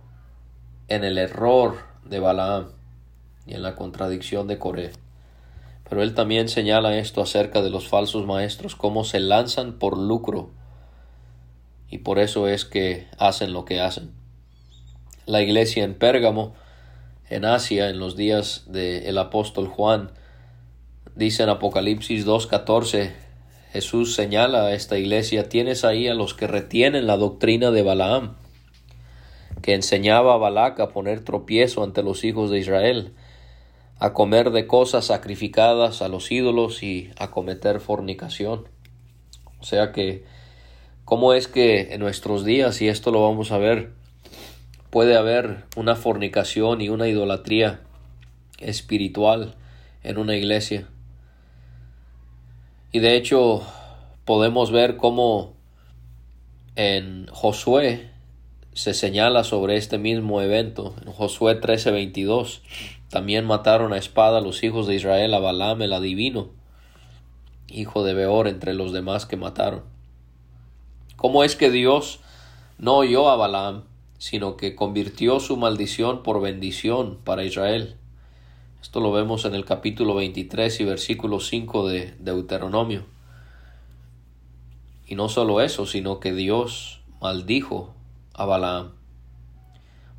en 0.87 1.03
el 1.03 1.17
error 1.17 1.77
de 2.05 2.19
Balaam 2.19 2.69
y 3.45 3.53
en 3.53 3.63
la 3.63 3.75
contradicción 3.75 4.47
de 4.47 4.57
Coré. 4.57 4.91
Pero 5.87 6.03
él 6.03 6.13
también 6.13 6.49
señala 6.49 6.97
esto 6.97 7.21
acerca 7.21 7.61
de 7.61 7.69
los 7.69 7.87
falsos 7.87 8.25
maestros, 8.25 8.75
cómo 8.75 9.03
se 9.03 9.19
lanzan 9.19 9.73
por 9.73 9.97
lucro 9.97 10.51
y 11.89 11.99
por 11.99 12.19
eso 12.19 12.47
es 12.47 12.65
que 12.65 13.07
hacen 13.17 13.53
lo 13.53 13.65
que 13.65 13.81
hacen. 13.81 14.11
La 15.25 15.41
iglesia 15.41 15.83
en 15.83 15.95
Pérgamo, 15.95 16.53
en 17.29 17.45
Asia, 17.45 17.89
en 17.89 17.99
los 17.99 18.15
días 18.15 18.65
del 18.67 19.17
apóstol 19.17 19.67
Juan, 19.67 20.11
dice 21.15 21.43
en 21.43 21.49
Apocalipsis 21.49 22.25
2.14, 22.25 23.11
Jesús 23.71 24.15
señala 24.15 24.63
a 24.63 24.73
esta 24.73 24.97
iglesia, 24.97 25.47
tienes 25.47 25.85
ahí 25.85 26.07
a 26.07 26.15
los 26.15 26.33
que 26.33 26.47
retienen 26.47 27.05
la 27.05 27.17
doctrina 27.17 27.69
de 27.69 27.83
Balaam, 27.83 28.35
que 29.61 29.75
enseñaba 29.75 30.33
a 30.33 30.37
Balac 30.37 30.79
a 30.79 30.89
poner 30.89 31.23
tropiezo 31.23 31.83
ante 31.83 32.01
los 32.01 32.23
hijos 32.23 32.49
de 32.49 32.57
Israel, 32.57 33.13
a 33.99 34.13
comer 34.13 34.49
de 34.49 34.65
cosas 34.65 35.05
sacrificadas 35.05 36.01
a 36.01 36.07
los 36.07 36.31
ídolos 36.31 36.81
y 36.81 37.11
a 37.19 37.29
cometer 37.29 37.79
fornicación. 37.79 38.67
O 39.59 39.63
sea 39.63 39.91
que, 39.91 40.23
¿cómo 41.05 41.33
es 41.33 41.47
que 41.47 41.93
en 41.93 41.99
nuestros 41.99 42.45
días, 42.45 42.81
y 42.81 42.87
esto 42.87 43.11
lo 43.11 43.21
vamos 43.21 43.51
a 43.51 43.59
ver, 43.59 43.91
puede 44.89 45.15
haber 45.15 45.65
una 45.75 45.95
fornicación 45.95 46.81
y 46.81 46.89
una 46.89 47.07
idolatría 47.07 47.81
espiritual 48.57 49.53
en 50.01 50.17
una 50.17 50.35
iglesia? 50.35 50.87
Y 52.91 52.99
de 52.99 53.15
hecho, 53.15 53.61
podemos 54.25 54.71
ver 54.71 54.97
cómo 54.97 55.53
en 56.75 57.27
Josué 57.31 58.09
se 58.73 58.93
señala 58.93 59.43
sobre 59.43 59.77
este 59.77 59.97
mismo 59.97 60.41
evento, 60.41 60.95
en 61.05 61.11
Josué 61.11 61.59
13:22 61.59 62.61
también 63.09 63.45
mataron 63.45 63.91
a 63.91 63.97
espada 63.97 64.39
los 64.39 64.63
hijos 64.63 64.85
de 64.85 64.95
Israel 64.95 65.33
a 65.33 65.39
Balaam 65.39 65.81
el 65.81 65.93
adivino, 65.93 66.49
hijo 67.67 68.03
de 68.03 68.13
Beor, 68.13 68.47
entre 68.47 68.73
los 68.73 68.93
demás 68.93 69.25
que 69.25 69.35
mataron. 69.35 69.83
¿Cómo 71.15 71.43
es 71.43 71.55
que 71.55 71.71
Dios 71.71 72.19
no 72.77 72.97
oyó 72.97 73.29
a 73.29 73.35
Balaam, 73.35 73.83
sino 74.19 74.57
que 74.57 74.75
convirtió 74.75 75.39
su 75.39 75.57
maldición 75.57 76.21
por 76.21 76.39
bendición 76.39 77.17
para 77.23 77.43
Israel? 77.43 77.95
Esto 78.81 79.01
lo 79.01 79.11
vemos 79.11 79.43
en 79.43 79.55
el 79.55 79.65
capítulo 79.65 80.15
23 80.15 80.79
y 80.79 80.83
versículo 80.85 81.41
5 81.41 81.89
de 81.89 82.15
Deuteronomio. 82.19 83.03
Y 85.05 85.15
no 85.15 85.27
solo 85.27 85.59
eso, 85.59 85.85
sino 85.85 86.21
que 86.21 86.33
Dios 86.33 87.01
maldijo 87.19 87.93
a 88.33 88.45
Balaam. 88.45 88.93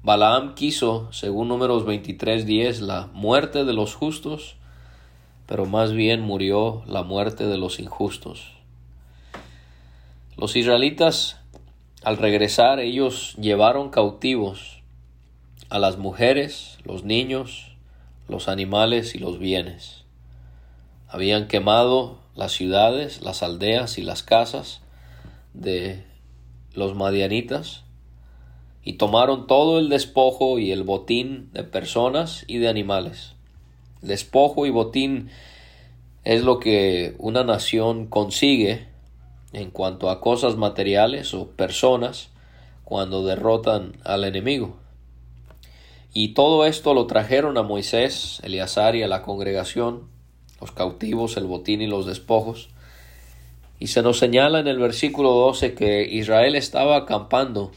Balaam 0.02 0.55
quiso, 0.55 1.09
según 1.11 1.49
números 1.49 1.87
23.10, 1.87 2.81
la 2.81 3.09
muerte 3.14 3.64
de 3.64 3.73
los 3.73 3.95
justos, 3.95 4.57
pero 5.47 5.64
más 5.64 5.93
bien 5.93 6.21
murió 6.21 6.83
la 6.87 7.02
muerte 7.02 7.47
de 7.47 7.57
los 7.57 7.81
injustos. 7.81 8.52
Los 10.37 10.55
israelitas, 10.55 11.40
al 12.05 12.19
regresar, 12.19 12.79
ellos 12.79 13.35
llevaron 13.38 13.88
cautivos 13.88 14.83
a 15.71 15.79
las 15.79 15.97
mujeres, 15.97 16.79
los 16.85 17.05
niños, 17.05 17.70
los 18.31 18.49
animales 18.49 19.15
y 19.15 19.19
los 19.19 19.39
bienes. 19.39 20.05
Habían 21.09 21.49
quemado 21.49 22.21
las 22.37 22.53
ciudades, 22.53 23.23
las 23.23 23.43
aldeas 23.43 23.99
y 23.99 24.03
las 24.03 24.23
casas 24.23 24.81
de 25.53 26.05
los 26.73 26.95
madianitas 26.95 27.83
y 28.85 28.95
tomaron 28.95 29.47
todo 29.47 29.79
el 29.79 29.89
despojo 29.89 30.59
y 30.59 30.71
el 30.71 30.85
botín 30.85 31.51
de 31.53 31.65
personas 31.65 32.45
y 32.47 32.59
de 32.59 32.69
animales. 32.69 33.33
Despojo 34.01 34.65
y 34.65 34.71
botín 34.71 35.29
es 36.25 36.43
lo 36.43 36.61
que 36.61 37.17
una 37.19 37.45
nación 37.45 38.07
consigue 38.07 38.87
en 39.53 39.71
cuanto 39.71 40.09
a 40.09 40.21
cosas 40.21 40.57
materiales 40.57 41.35
o 41.35 41.49
personas 41.49 42.31
cuando 42.85 43.25
derrotan 43.25 43.97
al 44.05 44.25
enemigo. 44.25 44.77
Y 46.12 46.35
todo 46.35 46.67
esto 46.67 46.93
lo 46.93 47.07
trajeron 47.07 47.57
a 47.57 47.62
Moisés, 47.62 48.40
Eleazar 48.43 48.97
y 48.97 49.05
a 49.05 49.09
la 49.09 49.23
congregación, 49.23 50.09
los 50.61 50.73
cautivos, 50.73 51.37
el 51.37 51.45
botín 51.45 51.83
y 51.83 51.87
los 51.87 52.05
despojos. 52.05 52.69
Y 53.79 53.87
se 53.87 54.02
nos 54.02 54.19
señala 54.19 54.59
en 54.59 54.67
el 54.67 54.81
versículo 54.81 55.31
12 55.31 55.75
que 55.75 56.02
Israel 56.02 56.57
estaba 56.57 56.97
acampando 56.97 57.71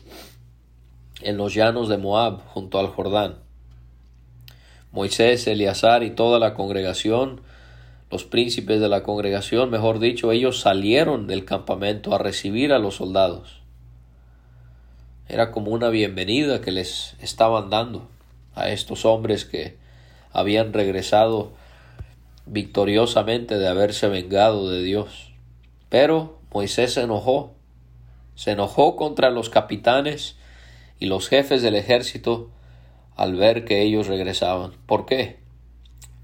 en 1.21 1.37
los 1.37 1.53
llanos 1.53 1.89
de 1.89 1.97
Moab, 1.99 2.43
junto 2.47 2.79
al 2.79 2.87
Jordán. 2.87 3.35
Moisés, 4.91 5.45
Eleazar 5.45 6.01
y 6.01 6.09
toda 6.09 6.39
la 6.39 6.55
congregación, 6.55 7.41
los 8.09 8.23
príncipes 8.23 8.81
de 8.81 8.89
la 8.89 9.03
congregación, 9.03 9.69
mejor 9.69 9.99
dicho, 9.99 10.31
ellos 10.31 10.59
salieron 10.59 11.27
del 11.27 11.45
campamento 11.45 12.15
a 12.15 12.17
recibir 12.17 12.73
a 12.73 12.79
los 12.79 12.95
soldados. 12.95 13.61
Era 15.27 15.51
como 15.51 15.71
una 15.71 15.89
bienvenida 15.89 16.61
que 16.61 16.71
les 16.71 17.15
estaban 17.19 17.69
dando 17.69 18.07
a 18.55 18.69
estos 18.69 19.05
hombres 19.05 19.45
que 19.45 19.77
habían 20.31 20.73
regresado 20.73 21.53
victoriosamente 22.45 23.57
de 23.57 23.67
haberse 23.67 24.07
vengado 24.07 24.69
de 24.69 24.83
Dios. 24.83 25.31
Pero 25.89 26.39
Moisés 26.51 26.93
se 26.93 27.01
enojó, 27.01 27.53
se 28.35 28.51
enojó 28.51 28.95
contra 28.95 29.29
los 29.29 29.49
capitanes 29.49 30.35
y 30.99 31.05
los 31.05 31.29
jefes 31.29 31.61
del 31.61 31.75
ejército 31.75 32.49
al 33.15 33.35
ver 33.35 33.65
que 33.65 33.81
ellos 33.81 34.07
regresaban. 34.07 34.71
¿Por 34.85 35.05
qué? 35.05 35.39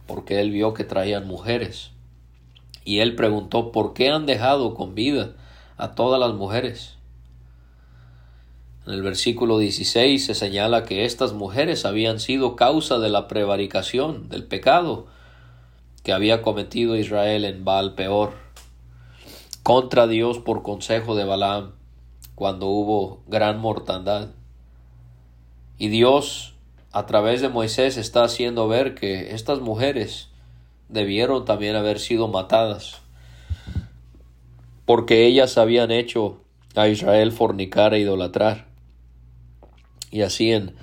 Porque 0.07 0.39
él 0.39 0.51
vio 0.51 0.73
que 0.73 0.83
traían 0.83 1.27
mujeres. 1.27 1.91
Y 2.83 2.99
él 2.99 3.15
preguntó, 3.15 3.71
¿por 3.71 3.93
qué 3.93 4.09
han 4.09 4.25
dejado 4.25 4.73
con 4.73 4.95
vida 4.95 5.35
a 5.77 5.93
todas 5.93 6.19
las 6.19 6.33
mujeres? 6.33 6.98
En 8.89 8.95
el 8.95 9.03
versículo 9.03 9.59
16 9.59 10.25
se 10.25 10.33
señala 10.33 10.83
que 10.83 11.05
estas 11.05 11.33
mujeres 11.33 11.85
habían 11.85 12.19
sido 12.19 12.55
causa 12.55 12.97
de 12.97 13.09
la 13.09 13.27
prevaricación, 13.27 14.29
del 14.29 14.45
pecado 14.45 15.05
que 16.01 16.11
había 16.11 16.41
cometido 16.41 16.95
Israel 16.95 17.45
en 17.45 17.63
Baal 17.63 17.93
peor, 17.93 18.33
contra 19.61 20.07
Dios 20.07 20.39
por 20.39 20.63
consejo 20.63 21.13
de 21.13 21.23
Balaam, 21.23 21.73
cuando 22.33 22.65
hubo 22.65 23.21
gran 23.27 23.59
mortandad. 23.59 24.29
Y 25.77 25.89
Dios, 25.89 26.55
a 26.91 27.05
través 27.05 27.41
de 27.41 27.49
Moisés, 27.49 27.95
está 27.95 28.23
haciendo 28.23 28.67
ver 28.67 28.95
que 28.95 29.35
estas 29.35 29.59
mujeres 29.59 30.29
debieron 30.87 31.45
también 31.45 31.75
haber 31.75 31.99
sido 31.99 32.27
matadas, 32.27 33.01
porque 34.87 35.27
ellas 35.27 35.59
habían 35.59 35.91
hecho 35.91 36.41
a 36.73 36.87
Israel 36.87 37.31
fornicar 37.31 37.93
e 37.93 37.99
idolatrar. 37.99 38.68
Y 40.11 40.21
así 40.21 40.51
en 40.51 40.75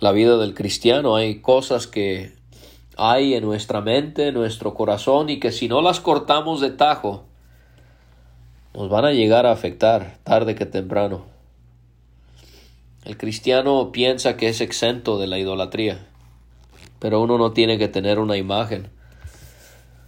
la 0.00 0.12
vida 0.12 0.36
del 0.36 0.54
cristiano 0.54 1.16
hay 1.16 1.40
cosas 1.40 1.86
que 1.86 2.32
hay 2.96 3.34
en 3.34 3.44
nuestra 3.44 3.80
mente, 3.80 4.28
en 4.28 4.34
nuestro 4.34 4.74
corazón 4.74 5.30
y 5.30 5.38
que 5.38 5.52
si 5.52 5.68
no 5.68 5.80
las 5.80 6.00
cortamos 6.00 6.60
de 6.60 6.70
tajo, 6.70 7.24
nos 8.74 8.88
van 8.88 9.04
a 9.04 9.12
llegar 9.12 9.46
a 9.46 9.52
afectar 9.52 10.18
tarde 10.24 10.54
que 10.54 10.66
temprano. 10.66 11.24
El 13.04 13.16
cristiano 13.16 13.90
piensa 13.92 14.36
que 14.36 14.48
es 14.48 14.60
exento 14.60 15.18
de 15.18 15.26
la 15.26 15.38
idolatría, 15.38 16.06
pero 16.98 17.20
uno 17.20 17.38
no 17.38 17.52
tiene 17.52 17.78
que 17.78 17.88
tener 17.88 18.18
una 18.18 18.36
imagen. 18.36 18.90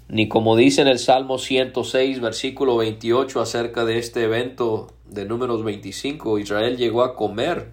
Ni 0.08 0.28
como 0.28 0.54
dice 0.54 0.82
en 0.82 0.88
el 0.88 0.98
Salmo 0.98 1.38
106, 1.38 2.20
versículo 2.20 2.76
28 2.76 3.40
acerca 3.40 3.84
de 3.84 3.98
este 3.98 4.24
evento 4.24 4.92
de 5.08 5.24
números 5.24 5.64
25, 5.64 6.38
Israel 6.38 6.76
llegó 6.76 7.02
a 7.02 7.16
comer 7.16 7.72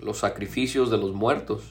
los 0.00 0.18
sacrificios 0.18 0.90
de 0.90 0.98
los 0.98 1.12
muertos. 1.12 1.62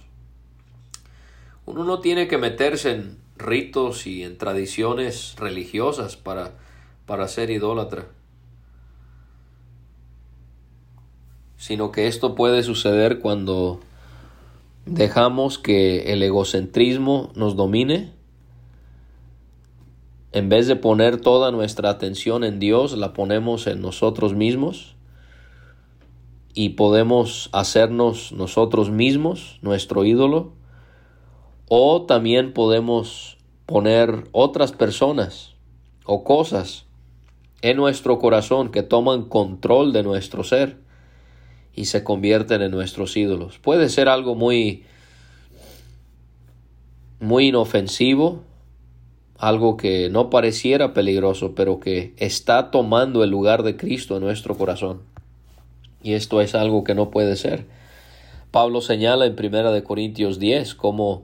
Uno 1.65 1.83
no 1.83 1.99
tiene 1.99 2.27
que 2.27 2.38
meterse 2.38 2.91
en 2.91 3.17
ritos 3.38 4.07
y 4.07 4.23
en 4.23 4.38
tradiciones 4.38 5.35
religiosas 5.38 6.15
para, 6.15 6.53
para 7.05 7.27
ser 7.27 7.49
idólatra, 7.49 8.07
sino 11.57 11.91
que 11.91 12.07
esto 12.07 12.35
puede 12.35 12.63
suceder 12.63 13.19
cuando 13.19 13.79
dejamos 14.85 15.57
que 15.57 16.13
el 16.13 16.21
egocentrismo 16.23 17.31
nos 17.35 17.55
domine. 17.55 18.13
En 20.31 20.49
vez 20.49 20.67
de 20.67 20.75
poner 20.75 21.19
toda 21.19 21.51
nuestra 21.51 21.89
atención 21.89 22.43
en 22.43 22.59
Dios, 22.59 22.97
la 22.97 23.13
ponemos 23.13 23.67
en 23.67 23.81
nosotros 23.81 24.33
mismos 24.33 24.94
y 26.55 26.69
podemos 26.69 27.49
hacernos 27.51 28.31
nosotros 28.31 28.89
mismos 28.89 29.59
nuestro 29.61 30.05
ídolo 30.05 30.53
o 31.67 32.03
también 32.03 32.53
podemos 32.53 33.37
poner 33.65 34.23
otras 34.31 34.71
personas 34.71 35.55
o 36.05 36.23
cosas 36.23 36.85
en 37.61 37.75
nuestro 37.77 38.19
corazón 38.19 38.71
que 38.71 38.83
toman 38.83 39.23
control 39.23 39.91
de 39.91 40.03
nuestro 40.03 40.43
ser 40.43 40.77
y 41.73 41.85
se 41.85 42.03
convierten 42.03 42.61
en 42.61 42.71
nuestros 42.71 43.17
ídolos. 43.17 43.59
Puede 43.59 43.89
ser 43.89 44.07
algo 44.07 44.33
muy 44.33 44.85
muy 47.19 47.47
inofensivo, 47.47 48.43
algo 49.37 49.75
que 49.75 50.09
no 50.09 50.29
pareciera 50.29 50.93
peligroso, 50.93 51.53
pero 51.53 51.79
que 51.81 52.13
está 52.17 52.71
tomando 52.71 53.23
el 53.23 53.29
lugar 53.29 53.63
de 53.63 53.75
Cristo 53.75 54.15
en 54.15 54.23
nuestro 54.23 54.55
corazón. 54.55 55.14
Y 56.05 56.13
esto 56.13 56.39
es 56.39 56.53
algo 56.53 56.83
que 56.83 56.93
no 56.93 57.09
puede 57.09 57.35
ser. 57.35 57.65
Pablo 58.51 58.81
señala 58.81 59.25
en 59.25 59.35
Primera 59.35 59.71
de 59.71 59.83
Corintios 59.83 60.37
10 60.37 60.75
cómo 60.75 61.23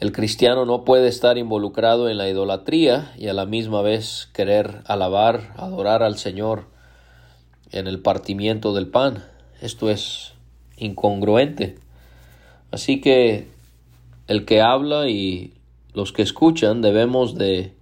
el 0.00 0.12
cristiano 0.12 0.64
no 0.64 0.82
puede 0.82 1.08
estar 1.08 1.36
involucrado 1.36 2.08
en 2.08 2.16
la 2.16 2.26
idolatría 2.26 3.12
y 3.18 3.28
a 3.28 3.34
la 3.34 3.44
misma 3.44 3.82
vez 3.82 4.30
querer 4.32 4.80
alabar, 4.86 5.52
adorar 5.58 6.02
al 6.02 6.16
Señor 6.16 6.64
en 7.70 7.86
el 7.86 8.00
partimiento 8.00 8.72
del 8.72 8.86
pan. 8.86 9.22
Esto 9.60 9.90
es 9.90 10.32
incongruente. 10.78 11.76
Así 12.70 13.02
que 13.02 13.46
el 14.26 14.46
que 14.46 14.62
habla 14.62 15.10
y 15.10 15.52
los 15.92 16.14
que 16.14 16.22
escuchan 16.22 16.80
debemos 16.80 17.34
de 17.34 17.74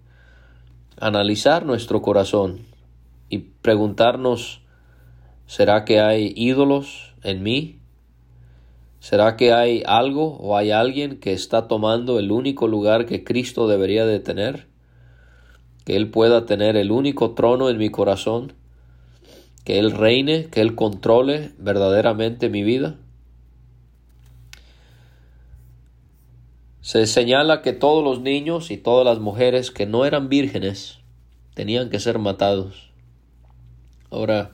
analizar 0.98 1.64
nuestro 1.64 2.02
corazón 2.02 2.66
y 3.28 3.38
preguntarnos 3.38 4.63
¿Será 5.46 5.84
que 5.84 6.00
hay 6.00 6.32
ídolos 6.36 7.14
en 7.22 7.42
mí? 7.42 7.78
¿Será 9.00 9.36
que 9.36 9.52
hay 9.52 9.82
algo 9.86 10.36
o 10.38 10.56
hay 10.56 10.70
alguien 10.70 11.20
que 11.20 11.34
está 11.34 11.68
tomando 11.68 12.18
el 12.18 12.32
único 12.32 12.68
lugar 12.68 13.04
que 13.04 13.22
Cristo 13.22 13.68
debería 13.68 14.06
de 14.06 14.18
tener? 14.18 14.66
Que 15.84 15.96
Él 15.96 16.10
pueda 16.10 16.46
tener 16.46 16.76
el 16.76 16.90
único 16.90 17.32
trono 17.32 17.68
en 17.68 17.76
mi 17.76 17.90
corazón, 17.90 18.54
que 19.64 19.78
Él 19.78 19.90
reine, 19.90 20.46
que 20.46 20.62
Él 20.62 20.74
controle 20.74 21.52
verdaderamente 21.58 22.48
mi 22.48 22.62
vida. 22.62 22.96
Se 26.80 27.06
señala 27.06 27.60
que 27.60 27.74
todos 27.74 28.02
los 28.02 28.20
niños 28.20 28.70
y 28.70 28.78
todas 28.78 29.04
las 29.04 29.18
mujeres 29.18 29.70
que 29.70 29.84
no 29.84 30.06
eran 30.06 30.30
vírgenes 30.30 31.00
tenían 31.54 31.90
que 31.90 32.00
ser 32.00 32.18
matados. 32.18 32.90
Ahora, 34.10 34.52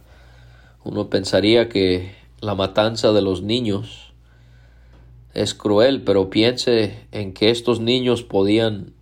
uno 0.85 1.11
pensaría 1.11 1.69
que 1.69 2.14
la 2.40 2.55
matanza 2.55 3.12
de 3.12 3.23
los 3.23 3.43
niños 3.43 4.12
es 5.35 5.55
cruel, 5.55 6.03
pero 6.03 6.31
piense 6.31 7.07
en 7.12 7.33
que 7.35 7.51
estos 7.51 7.81
niños 7.81 8.23
podían 8.23 8.95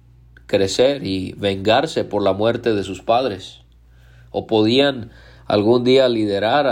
crecer 0.46 1.06
y 1.06 1.32
vengarse 1.34 2.04
por 2.04 2.22
la 2.22 2.32
muerte 2.32 2.74
de 2.74 2.82
sus 2.82 3.02
padres, 3.02 3.60
o 4.30 4.46
podían 4.46 5.10
algún 5.46 5.84
día 5.84 6.08
liderar 6.08 6.66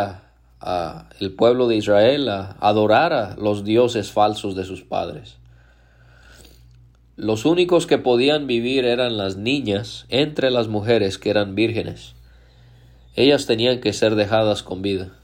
a, 0.60 1.08
el 1.20 1.32
pueblo 1.32 1.68
de 1.68 1.76
Israel 1.76 2.28
a 2.28 2.56
adorar 2.60 3.12
a 3.12 3.36
los 3.36 3.62
dioses 3.62 4.10
falsos 4.10 4.56
de 4.56 4.64
sus 4.64 4.82
padres. 4.82 5.36
los 7.14 7.44
únicos 7.44 7.86
que 7.86 7.98
podían 7.98 8.46
vivir 8.46 8.84
eran 8.84 9.16
las 9.16 9.36
niñas 9.36 10.06
entre 10.08 10.50
las 10.50 10.68
mujeres 10.68 11.16
que 11.18 11.30
eran 11.30 11.54
vírgenes. 11.54 12.15
Ellas 13.16 13.46
tenían 13.46 13.80
que 13.80 13.94
ser 13.94 14.14
dejadas 14.14 14.62
con 14.62 14.82
vida. 14.82 15.16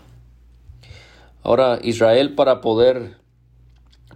Ahora 1.42 1.78
Israel 1.82 2.34
para 2.34 2.62
poder 2.62 3.16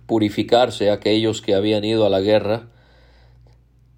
purificarse 0.06 0.90
aquellos 0.90 1.42
que 1.42 1.54
habían 1.54 1.84
ido 1.84 2.06
a 2.06 2.10
la 2.10 2.20
guerra, 2.20 2.68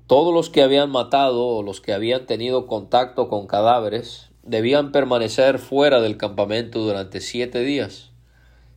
todos 0.09 0.35
los 0.35 0.51
que 0.51 0.63
habían 0.63 0.91
matado 0.91 1.47
o 1.47 1.63
los 1.63 1.81
que 1.81 1.93
habían 1.93 2.27
tenido 2.27 2.67
contacto 2.67 3.29
con 3.29 3.47
cadáveres 3.47 4.31
debían 4.43 4.91
permanecer 4.91 5.61
fuera 5.61 6.01
del 6.01 6.17
campamento 6.17 6.81
durante 6.81 7.21
siete 7.21 7.61
días. 7.61 8.11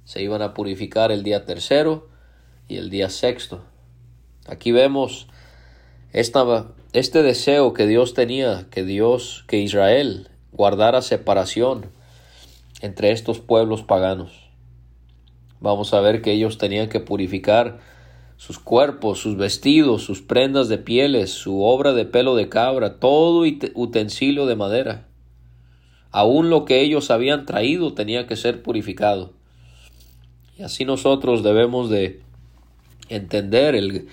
Se 0.05 0.21
iban 0.21 0.43
a 0.43 0.53
purificar 0.53 1.11
el 1.11 1.23
día 1.23 1.45
tercero 1.45 2.09
y 2.67 2.77
el 2.77 2.91
día 2.91 3.09
sexto. 3.09 3.63
Aquí 4.45 4.71
vemos 4.71 5.27
esta, 6.13 6.67
este 6.93 7.23
deseo 7.23 7.73
que 7.73 7.87
Dios 7.87 8.13
tenía, 8.13 8.67
que 8.69 8.83
Dios, 8.83 9.45
que 9.47 9.57
Israel 9.57 10.30
guardara 10.51 11.01
separación 11.01 11.91
entre 12.81 13.11
estos 13.11 13.39
pueblos 13.39 13.83
paganos. 13.83 14.49
Vamos 15.59 15.93
a 15.93 16.01
ver 16.01 16.21
que 16.21 16.31
ellos 16.31 16.57
tenían 16.57 16.89
que 16.89 16.99
purificar 16.99 17.79
sus 18.37 18.57
cuerpos, 18.57 19.19
sus 19.19 19.37
vestidos, 19.37 20.03
sus 20.03 20.23
prendas 20.23 20.67
de 20.67 20.79
pieles, 20.79 21.29
su 21.31 21.61
obra 21.61 21.93
de 21.93 22.05
pelo 22.05 22.35
de 22.35 22.49
cabra, 22.49 22.99
todo 22.99 23.43
utensilio 23.75 24.47
de 24.47 24.55
madera. 24.55 25.07
Aún 26.09 26.49
lo 26.49 26.65
que 26.65 26.81
ellos 26.81 27.11
habían 27.11 27.45
traído 27.45 27.93
tenía 27.93 28.25
que 28.25 28.35
ser 28.35 28.63
purificado. 28.63 29.33
Y 30.57 30.63
así 30.63 30.85
nosotros 30.85 31.43
debemos 31.43 31.91
de 31.91 32.21
entender 33.09 33.75
el, 33.75 34.07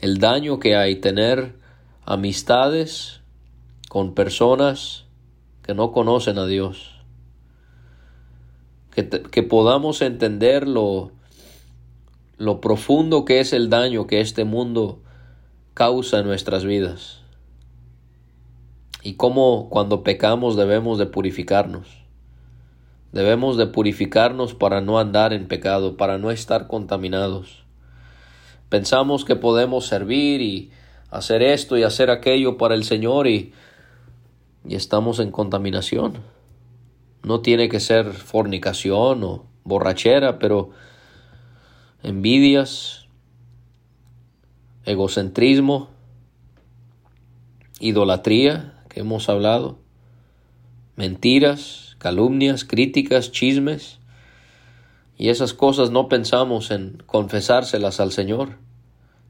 el 0.00 0.18
daño 0.18 0.58
que 0.58 0.74
hay 0.74 0.96
tener 0.96 1.54
amistades 2.04 3.20
con 3.88 4.14
personas 4.14 5.04
que 5.68 5.74
no 5.74 5.92
conocen 5.92 6.38
a 6.38 6.46
Dios 6.46 6.98
que, 9.30 9.42
podamos 9.42 10.00
entender 10.00 10.66
lo, 10.66 11.12
lo 12.38 12.62
profundo 12.62 13.26
que 13.26 13.40
es 13.40 13.52
el 13.52 13.68
daño 13.68 14.06
que 14.06 14.22
este 14.22 14.44
mundo 14.44 15.02
causa 15.74 16.20
en 16.20 16.26
nuestras 16.26 16.64
vidas 16.64 17.20
y 19.02 19.16
cómo 19.16 19.68
cuando 19.68 20.02
pecamos 20.02 20.56
debemos 20.56 20.98
de 20.98 21.04
purificarnos. 21.04 21.86
Debemos 23.12 23.58
de 23.58 23.66
purificarnos 23.66 24.54
para 24.54 24.80
no 24.80 24.98
andar 24.98 25.34
en 25.34 25.48
pecado, 25.48 25.98
para 25.98 26.16
no 26.16 26.30
estar 26.30 26.66
contaminados. 26.66 27.64
Pensamos 28.70 29.26
que 29.26 29.36
podemos 29.36 29.86
servir 29.86 30.40
y 30.40 30.70
hacer 31.10 31.42
esto 31.42 31.76
y 31.76 31.82
hacer 31.82 32.10
aquello 32.10 32.56
para 32.56 32.74
el 32.74 32.84
Señor 32.84 33.26
y, 33.28 33.52
y 34.68 34.74
estamos 34.76 35.18
en 35.18 35.30
contaminación. 35.30 36.18
No 37.22 37.40
tiene 37.40 37.68
que 37.70 37.80
ser 37.80 38.12
fornicación 38.12 39.24
o 39.24 39.46
borrachera, 39.64 40.38
pero 40.38 40.70
envidias, 42.02 43.08
egocentrismo, 44.84 45.88
idolatría, 47.80 48.74
que 48.90 49.00
hemos 49.00 49.28
hablado, 49.30 49.78
mentiras, 50.96 51.96
calumnias, 51.98 52.64
críticas, 52.64 53.32
chismes, 53.32 53.98
y 55.16 55.30
esas 55.30 55.54
cosas 55.54 55.90
no 55.90 56.08
pensamos 56.08 56.70
en 56.70 57.02
confesárselas 57.06 58.00
al 58.00 58.12
Señor. 58.12 58.58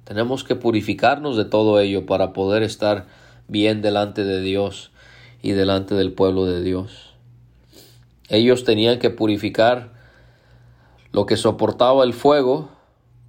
Tenemos 0.04 0.42
que 0.42 0.56
purificarnos 0.56 1.36
de 1.36 1.44
todo 1.44 1.80
ello 1.80 2.06
para 2.06 2.32
poder 2.32 2.62
estar 2.62 3.06
bien 3.46 3.82
delante 3.82 4.24
de 4.24 4.42
Dios 4.42 4.90
y 5.42 5.52
delante 5.52 5.94
del 5.94 6.12
pueblo 6.12 6.44
de 6.44 6.62
Dios. 6.62 7.14
Ellos 8.28 8.64
tenían 8.64 8.98
que 8.98 9.10
purificar 9.10 9.92
lo 11.12 11.26
que 11.26 11.36
soportaba 11.36 12.04
el 12.04 12.12
fuego 12.12 12.68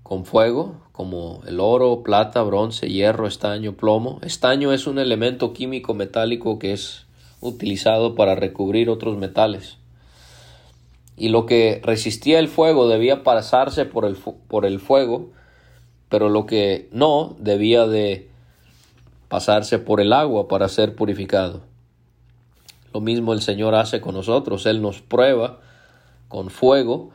con 0.04 0.26
fuego, 0.26 0.76
como 0.92 1.42
el 1.46 1.60
oro, 1.60 2.02
plata, 2.02 2.42
bronce, 2.42 2.90
hierro, 2.90 3.28
estaño, 3.28 3.74
plomo. 3.74 4.20
Estaño 4.24 4.74
es 4.74 4.88
un 4.88 4.98
elemento 4.98 5.54
químico 5.54 5.94
metálico 5.94 6.58
que 6.58 6.74
es 6.74 7.06
utilizado 7.42 8.16
para 8.16 8.36
recubrir 8.36 8.90
otros 8.90 9.18
metales. 9.18 9.78
Y 11.16 11.30
lo 11.30 11.46
que 11.46 11.80
resistía 11.84 12.40
el 12.40 12.48
fuego 12.48 12.88
debía 12.88 13.24
pasarse 13.24 13.86
por 13.86 14.06
el, 14.06 14.16
por 14.16 14.66
el 14.66 14.80
fuego, 14.80 15.30
pero 16.10 16.28
lo 16.28 16.46
que 16.46 16.90
no 16.92 17.36
debía 17.40 17.86
de 17.86 18.30
pasarse 19.28 19.78
por 19.78 20.02
el 20.02 20.12
agua 20.12 20.48
para 20.48 20.68
ser 20.70 20.96
purificado. 20.96 21.69
Lo 22.94 23.02
mismo 23.02 23.34
el 23.34 23.42
Señor 23.42 23.76
hace 23.76 24.02
con 24.02 24.16
nosotros. 24.16 24.66
Él 24.66 24.82
nos 24.82 25.02
prueba 25.02 25.60
con 26.28 26.50
fuego 26.50 27.12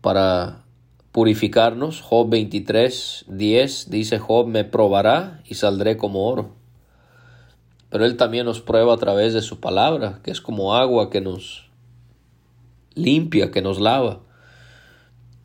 para 0.00 0.64
purificarnos. 1.12 2.00
Job 2.00 2.28
23, 2.30 3.26
10 3.28 3.90
dice 3.90 4.18
Job 4.18 4.46
me 4.46 4.64
probará 4.64 5.42
y 5.44 5.54
saldré 5.54 5.96
como 5.96 6.26
oro. 6.26 6.54
Pero 7.90 8.04
Él 8.04 8.16
también 8.16 8.46
nos 8.46 8.60
prueba 8.60 8.94
a 8.94 8.98
través 8.98 9.34
de 9.34 9.42
su 9.42 9.60
palabra, 9.60 10.20
que 10.24 10.30
es 10.32 10.40
como 10.40 10.74
agua 10.74 11.10
que 11.10 11.20
nos 11.20 11.70
limpia, 12.94 13.50
que 13.50 13.62
nos 13.62 13.80
lava. 13.80 14.20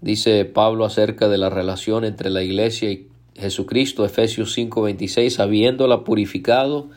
Dice 0.02 0.46
Pablo 0.46 0.86
acerca 0.86 1.28
de 1.28 1.38
la 1.38 1.50
relación 1.50 2.06
entre 2.06 2.30
la 2.30 2.42
iglesia 2.42 2.90
y 2.90 3.10
Jesucristo, 3.36 4.06
Efesios 4.06 4.58
5:26, 4.58 5.40
habiéndola 5.40 6.04
purificado 6.04 6.90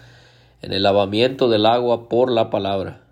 en 0.63 0.73
el 0.73 0.85
lavamiento 0.85 1.49
del 1.49 1.67
agua 1.67 2.09
por 2.09 2.31
la 2.31 2.49
palabra. 2.49 3.03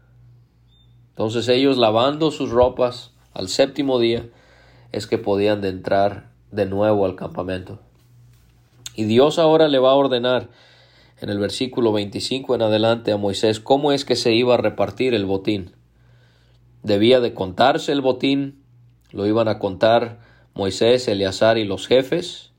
Entonces 1.10 1.48
ellos 1.48 1.76
lavando 1.76 2.30
sus 2.30 2.50
ropas 2.50 3.12
al 3.34 3.48
séptimo 3.48 3.98
día 3.98 4.26
es 4.92 5.06
que 5.06 5.18
podían 5.18 5.60
de 5.60 5.68
entrar 5.68 6.30
de 6.52 6.66
nuevo 6.66 7.04
al 7.04 7.16
campamento. 7.16 7.80
Y 8.94 9.04
Dios 9.04 9.38
ahora 9.38 9.68
le 9.68 9.78
va 9.78 9.90
a 9.90 9.96
ordenar 9.96 10.48
en 11.20 11.28
el 11.28 11.38
versículo 11.38 11.92
25 11.92 12.54
en 12.54 12.62
adelante 12.62 13.12
a 13.12 13.16
Moisés 13.16 13.60
cómo 13.60 13.92
es 13.92 14.04
que 14.04 14.16
se 14.16 14.32
iba 14.32 14.54
a 14.54 14.58
repartir 14.58 15.12
el 15.12 15.26
botín. 15.26 15.72
Debía 16.82 17.20
de 17.20 17.34
contarse 17.34 17.92
el 17.92 18.00
botín, 18.00 18.62
lo 19.10 19.26
iban 19.26 19.48
a 19.48 19.58
contar 19.58 20.20
Moisés, 20.54 21.06
Eleazar 21.08 21.58
y 21.58 21.64
los 21.64 21.86
jefes. 21.86 22.52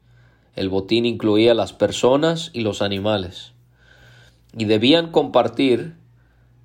El 0.55 0.69
botín 0.69 1.05
incluía 1.05 1.53
las 1.53 1.73
personas 1.73 2.51
y 2.53 2.61
los 2.61 2.81
animales 2.81 3.53
y 4.57 4.65
debían 4.65 5.11
compartir 5.11 5.95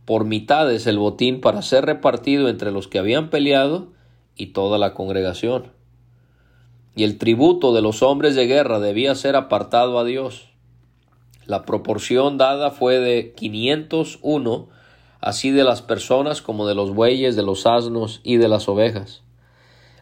por 0.05 0.25
mitades 0.25 0.87
el 0.87 0.99
botín 0.99 1.40
para 1.40 1.62
ser 1.62 1.85
repartido 1.85 2.49
entre 2.49 2.70
los 2.70 2.88
que 2.88 2.99
habían 2.99 3.31
peleado 3.31 3.88
y 4.37 4.46
toda 4.46 4.79
la 4.79 4.94
congregación. 4.94 5.72
Y 6.94 7.05
el 7.05 7.18
tributo 7.18 7.75
de 7.75 7.83
los 7.83 8.03
hombres 8.03 8.35
de 8.35 8.46
guerra 8.46 8.81
debía 8.81 9.14
ser 9.14 9.37
apartado 9.37 9.99
a 9.99 10.05
Dios. 10.05 10.49
La 11.44 11.64
proporción 11.64 12.38
dada 12.38 12.70
fue 12.70 12.99
de 12.99 13.33
501, 13.35 14.68
así 15.20 15.51
de 15.51 15.64
las 15.64 15.83
personas 15.83 16.40
como 16.42 16.66
de 16.66 16.75
los 16.75 16.94
bueyes, 16.94 17.37
de 17.37 17.42
los 17.42 17.66
asnos 17.66 18.20
y 18.25 18.37
de 18.37 18.49
las 18.49 18.68
ovejas. 18.68 19.22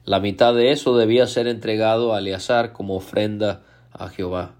La 0.05 0.20
mitad 0.20 0.55
de 0.55 0.70
eso 0.70 0.97
debía 0.97 1.27
ser 1.27 1.49
entregado 1.49 2.14
a 2.14 2.18
Eleazar 2.18 2.73
como 2.73 2.97
ofrenda 2.97 3.62
a 3.90 4.09
Jehová 4.09 4.55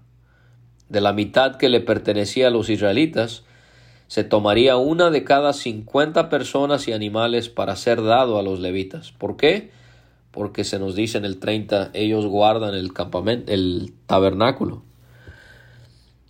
de 0.89 1.01
la 1.01 1.13
mitad 1.13 1.55
que 1.55 1.69
le 1.69 1.79
pertenecía 1.79 2.47
a 2.47 2.51
los 2.51 2.69
israelitas, 2.69 3.43
se 4.07 4.23
tomaría 4.23 4.77
una 4.77 5.09
de 5.09 5.23
cada 5.23 5.53
cincuenta 5.53 6.29
personas 6.29 6.87
y 6.87 6.93
animales 6.93 7.49
para 7.49 7.75
ser 7.75 8.03
dado 8.03 8.37
a 8.37 8.43
los 8.43 8.59
levitas. 8.59 9.11
¿Por 9.11 9.35
qué? 9.35 9.71
Porque 10.31 10.63
se 10.63 10.79
nos 10.79 10.95
dice 10.95 11.17
en 11.17 11.25
el 11.25 11.39
30, 11.39 11.91
ellos 11.93 12.25
guardan 12.25 12.75
el 12.75 12.93
campamento, 12.93 13.51
el 13.51 13.93
tabernáculo. 14.05 14.83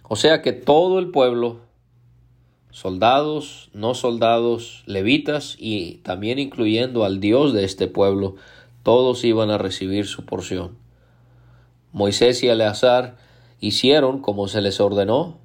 O 0.03 0.15
sea 0.15 0.41
que 0.41 0.53
todo 0.53 0.99
el 0.99 1.09
pueblo, 1.09 1.59
soldados, 2.69 3.69
no 3.73 3.93
soldados, 3.93 4.83
levitas 4.85 5.55
y 5.59 5.95
también 6.03 6.39
incluyendo 6.39 7.03
al 7.03 7.19
Dios 7.19 7.53
de 7.53 7.65
este 7.65 7.87
pueblo, 7.87 8.35
todos 8.83 9.23
iban 9.23 9.49
a 9.49 9.57
recibir 9.57 10.05
su 10.05 10.25
porción. 10.25 10.77
Moisés 11.91 12.43
y 12.43 12.47
Eleazar 12.47 13.17
hicieron 13.59 14.21
como 14.21 14.47
se 14.47 14.61
les 14.61 14.79
ordenó, 14.79 15.39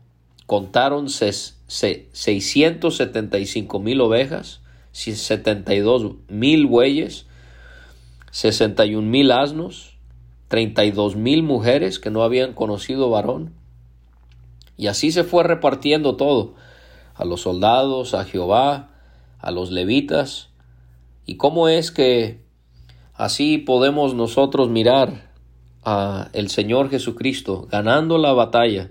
contaron 0.46 1.09
675 1.09 3.81
mil 3.81 4.01
ovejas, 4.01 4.61
72 4.92 6.12
mil 6.29 6.66
bueyes, 6.66 7.27
61 8.33 9.09
mil 9.09 9.33
asnos, 9.33 9.96
32 10.49 11.16
mil 11.16 11.42
mujeres 11.42 11.99
que 11.99 12.11
no 12.11 12.23
habían 12.23 12.55
conocido 12.55 13.11
varón. 13.11 13.55
Y 14.77 14.88
así 14.88 15.12
se 15.12 15.25
fue 15.25 15.44
repartiendo 15.44 16.16
todo, 16.16 16.55
a 17.14 17.25
los 17.25 17.42
soldados, 17.42 18.14
a 18.14 18.25
Jehová, 18.25 18.90
a 19.38 19.51
los 19.51 19.70
levitas. 19.70 20.49
¿Y 21.27 21.37
cómo 21.37 21.68
es 21.68 21.90
que 21.90 22.42
así 23.14 23.59
podemos 23.59 24.14
nosotros 24.14 24.68
mirar 24.68 25.30
a 25.85 26.29
el 26.33 26.49
Señor 26.51 26.90
Jesucristo 26.90 27.66
ganando 27.71 28.19
la 28.19 28.33
batalla 28.33 28.90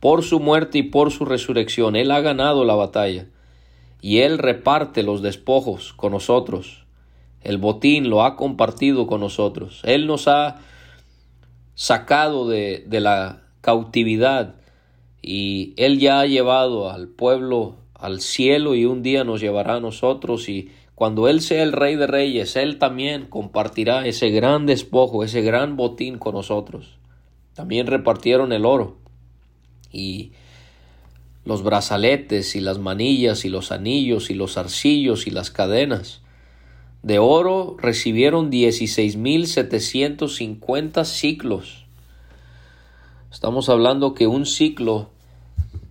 por 0.00 0.22
su 0.22 0.40
muerte 0.40 0.78
y 0.78 0.82
por 0.82 1.10
su 1.10 1.24
resurrección. 1.24 1.96
Él 1.96 2.10
ha 2.10 2.20
ganado 2.20 2.64
la 2.64 2.74
batalla 2.74 3.26
y 4.00 4.18
Él 4.18 4.38
reparte 4.38 5.02
los 5.02 5.22
despojos 5.22 5.92
con 5.92 6.12
nosotros. 6.12 6.84
El 7.40 7.58
botín 7.58 8.10
lo 8.10 8.24
ha 8.24 8.36
compartido 8.36 9.06
con 9.06 9.20
nosotros. 9.20 9.80
Él 9.84 10.06
nos 10.06 10.28
ha 10.28 10.60
sacado 11.74 12.48
de, 12.48 12.84
de 12.86 13.00
la 13.00 13.42
cautividad 13.60 14.56
y 15.22 15.74
Él 15.76 15.98
ya 15.98 16.20
ha 16.20 16.26
llevado 16.26 16.90
al 16.90 17.08
pueblo 17.08 17.76
al 17.94 18.20
cielo 18.20 18.74
y 18.74 18.84
un 18.84 19.04
día 19.04 19.22
nos 19.22 19.40
llevará 19.40 19.76
a 19.76 19.80
nosotros 19.80 20.48
y 20.48 20.72
cuando 21.02 21.26
Él 21.26 21.40
sea 21.40 21.64
el 21.64 21.72
Rey 21.72 21.96
de 21.96 22.06
Reyes, 22.06 22.54
Él 22.54 22.78
también 22.78 23.26
compartirá 23.26 24.06
ese 24.06 24.30
gran 24.30 24.66
despojo, 24.66 25.24
ese 25.24 25.42
gran 25.42 25.76
botín 25.76 26.16
con 26.16 26.36
nosotros. 26.36 26.96
También 27.54 27.88
repartieron 27.88 28.52
el 28.52 28.64
oro 28.64 28.98
y 29.90 30.30
los 31.44 31.64
brazaletes 31.64 32.54
y 32.54 32.60
las 32.60 32.78
manillas 32.78 33.44
y 33.44 33.48
los 33.48 33.72
anillos 33.72 34.30
y 34.30 34.34
los 34.34 34.56
arcillos 34.56 35.26
y 35.26 35.30
las 35.30 35.50
cadenas. 35.50 36.20
De 37.02 37.18
oro 37.18 37.76
recibieron 37.80 38.48
dieciséis 38.48 39.16
mil 39.16 39.48
setecientos 39.48 40.36
cincuenta 40.36 41.04
ciclos. 41.04 41.84
Estamos 43.32 43.68
hablando 43.68 44.14
que 44.14 44.28
un 44.28 44.46
ciclo 44.46 45.10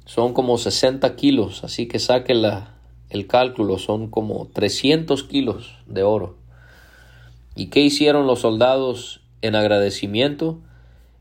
son 0.06 0.34
como 0.34 0.58
60 0.58 1.17
kilos, 1.17 1.65
así 1.65 1.89
que 1.89 2.00
saque 2.00 2.34
la, 2.34 2.76
el 3.12 3.28
cálculo, 3.28 3.78
son 3.78 4.10
como 4.10 4.47
300 4.54 5.24
kilos 5.26 5.76
de 5.86 6.04
oro. 6.04 6.36
¿Y 7.56 7.67
qué 7.67 7.82
hicieron 7.82 8.26
los 8.26 8.39
soldados 8.39 9.21
en 9.41 9.56
agradecimiento? 9.56 10.60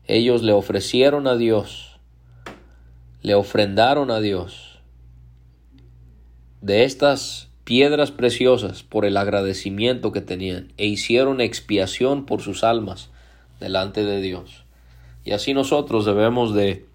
Ellos 0.07 0.41
le 0.41 0.53
ofrecieron 0.53 1.27
a 1.27 1.35
Dios, 1.35 1.99
le 3.21 3.35
ofrendaron 3.35 4.09
a 4.09 4.19
Dios 4.19 4.79
de 6.61 6.83
estas 6.85 7.49
piedras 7.63 8.11
preciosas 8.11 8.83
por 8.83 9.05
el 9.05 9.17
agradecimiento 9.17 10.11
que 10.11 10.21
tenían 10.21 10.71
e 10.77 10.85
hicieron 10.85 11.41
expiación 11.41 12.25
por 12.25 12.41
sus 12.41 12.63
almas 12.63 13.09
delante 13.59 14.05
de 14.05 14.21
Dios. 14.21 14.63
Y 15.23 15.31
así 15.31 15.53
nosotros 15.53 16.05
debemos 16.05 16.53
de 16.53 16.85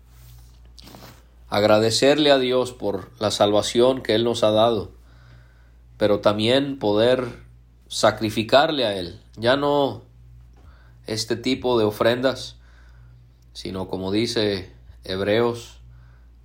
agradecerle 1.48 2.30
a 2.30 2.38
Dios 2.38 2.72
por 2.72 3.10
la 3.20 3.30
salvación 3.30 4.02
que 4.02 4.14
Él 4.14 4.24
nos 4.24 4.42
ha 4.42 4.50
dado, 4.50 4.90
pero 5.96 6.20
también 6.20 6.78
poder 6.78 7.44
sacrificarle 7.88 8.84
a 8.84 8.96
Él, 8.96 9.20
ya 9.36 9.56
no 9.56 10.02
este 11.06 11.36
tipo 11.36 11.78
de 11.78 11.84
ofrendas, 11.84 12.56
sino 13.52 13.88
como 13.88 14.10
dice 14.10 14.72
Hebreos, 15.04 15.78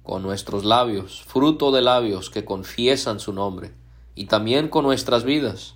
con 0.04 0.24
nuestros 0.24 0.66
labios, 0.66 1.24
fruto 1.28 1.72
de 1.72 1.82
labios 1.82 2.30
que 2.30 2.46
confiesan 2.46 3.20
su 3.20 3.34
nombre, 3.34 3.74
y 4.16 4.26
también 4.26 4.68
con 4.68 4.84
nuestras 4.84 5.24
vidas, 5.24 5.76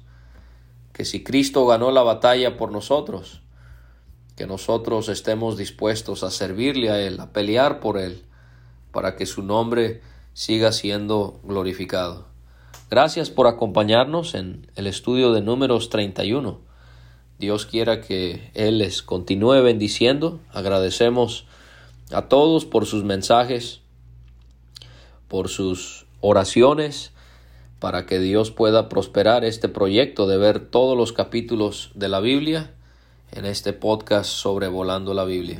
que 0.93 1.03
si 1.03 1.23
Cristo 1.23 1.65
ganó 1.65 1.91
la 1.91 2.03
batalla 2.03 2.57
por 2.57 2.71
nosotros, 2.71 3.41
que 4.35 4.47
nosotros 4.47 5.09
estemos 5.09 5.57
dispuestos 5.57 6.23
a 6.23 6.31
servirle 6.31 6.89
a 6.89 6.99
Él, 6.99 7.19
a 7.19 7.31
pelear 7.31 7.79
por 7.79 7.97
Él, 7.97 8.23
para 8.95 9.17
que 9.17 9.25
su 9.25 9.43
nombre 9.43 9.99
siga 10.33 10.71
siendo 10.71 11.41
glorificado. 11.43 12.27
Gracias 12.89 13.29
por 13.29 13.45
acompañarnos 13.45 14.35
en 14.35 14.71
el 14.77 14.87
estudio 14.87 15.33
de 15.33 15.41
números 15.41 15.89
31. 15.89 16.59
Dios 17.37 17.65
quiera 17.65 17.99
que 17.99 18.51
Él 18.53 18.77
les 18.77 19.03
continúe 19.03 19.61
bendiciendo. 19.61 20.39
Agradecemos 20.53 21.45
a 22.13 22.29
todos 22.29 22.63
por 22.63 22.85
sus 22.85 23.03
mensajes, 23.03 23.81
por 25.27 25.49
sus 25.49 26.05
oraciones, 26.21 27.11
para 27.79 28.05
que 28.05 28.19
Dios 28.19 28.49
pueda 28.49 28.87
prosperar 28.87 29.43
este 29.43 29.67
proyecto 29.67 30.25
de 30.25 30.37
ver 30.37 30.61
todos 30.61 30.97
los 30.97 31.11
capítulos 31.11 31.91
de 31.95 32.07
la 32.07 32.21
Biblia 32.21 32.71
en 33.33 33.45
este 33.45 33.73
podcast 33.73 34.29
sobre 34.29 34.69
Volando 34.69 35.13
la 35.13 35.25
Biblia. 35.25 35.59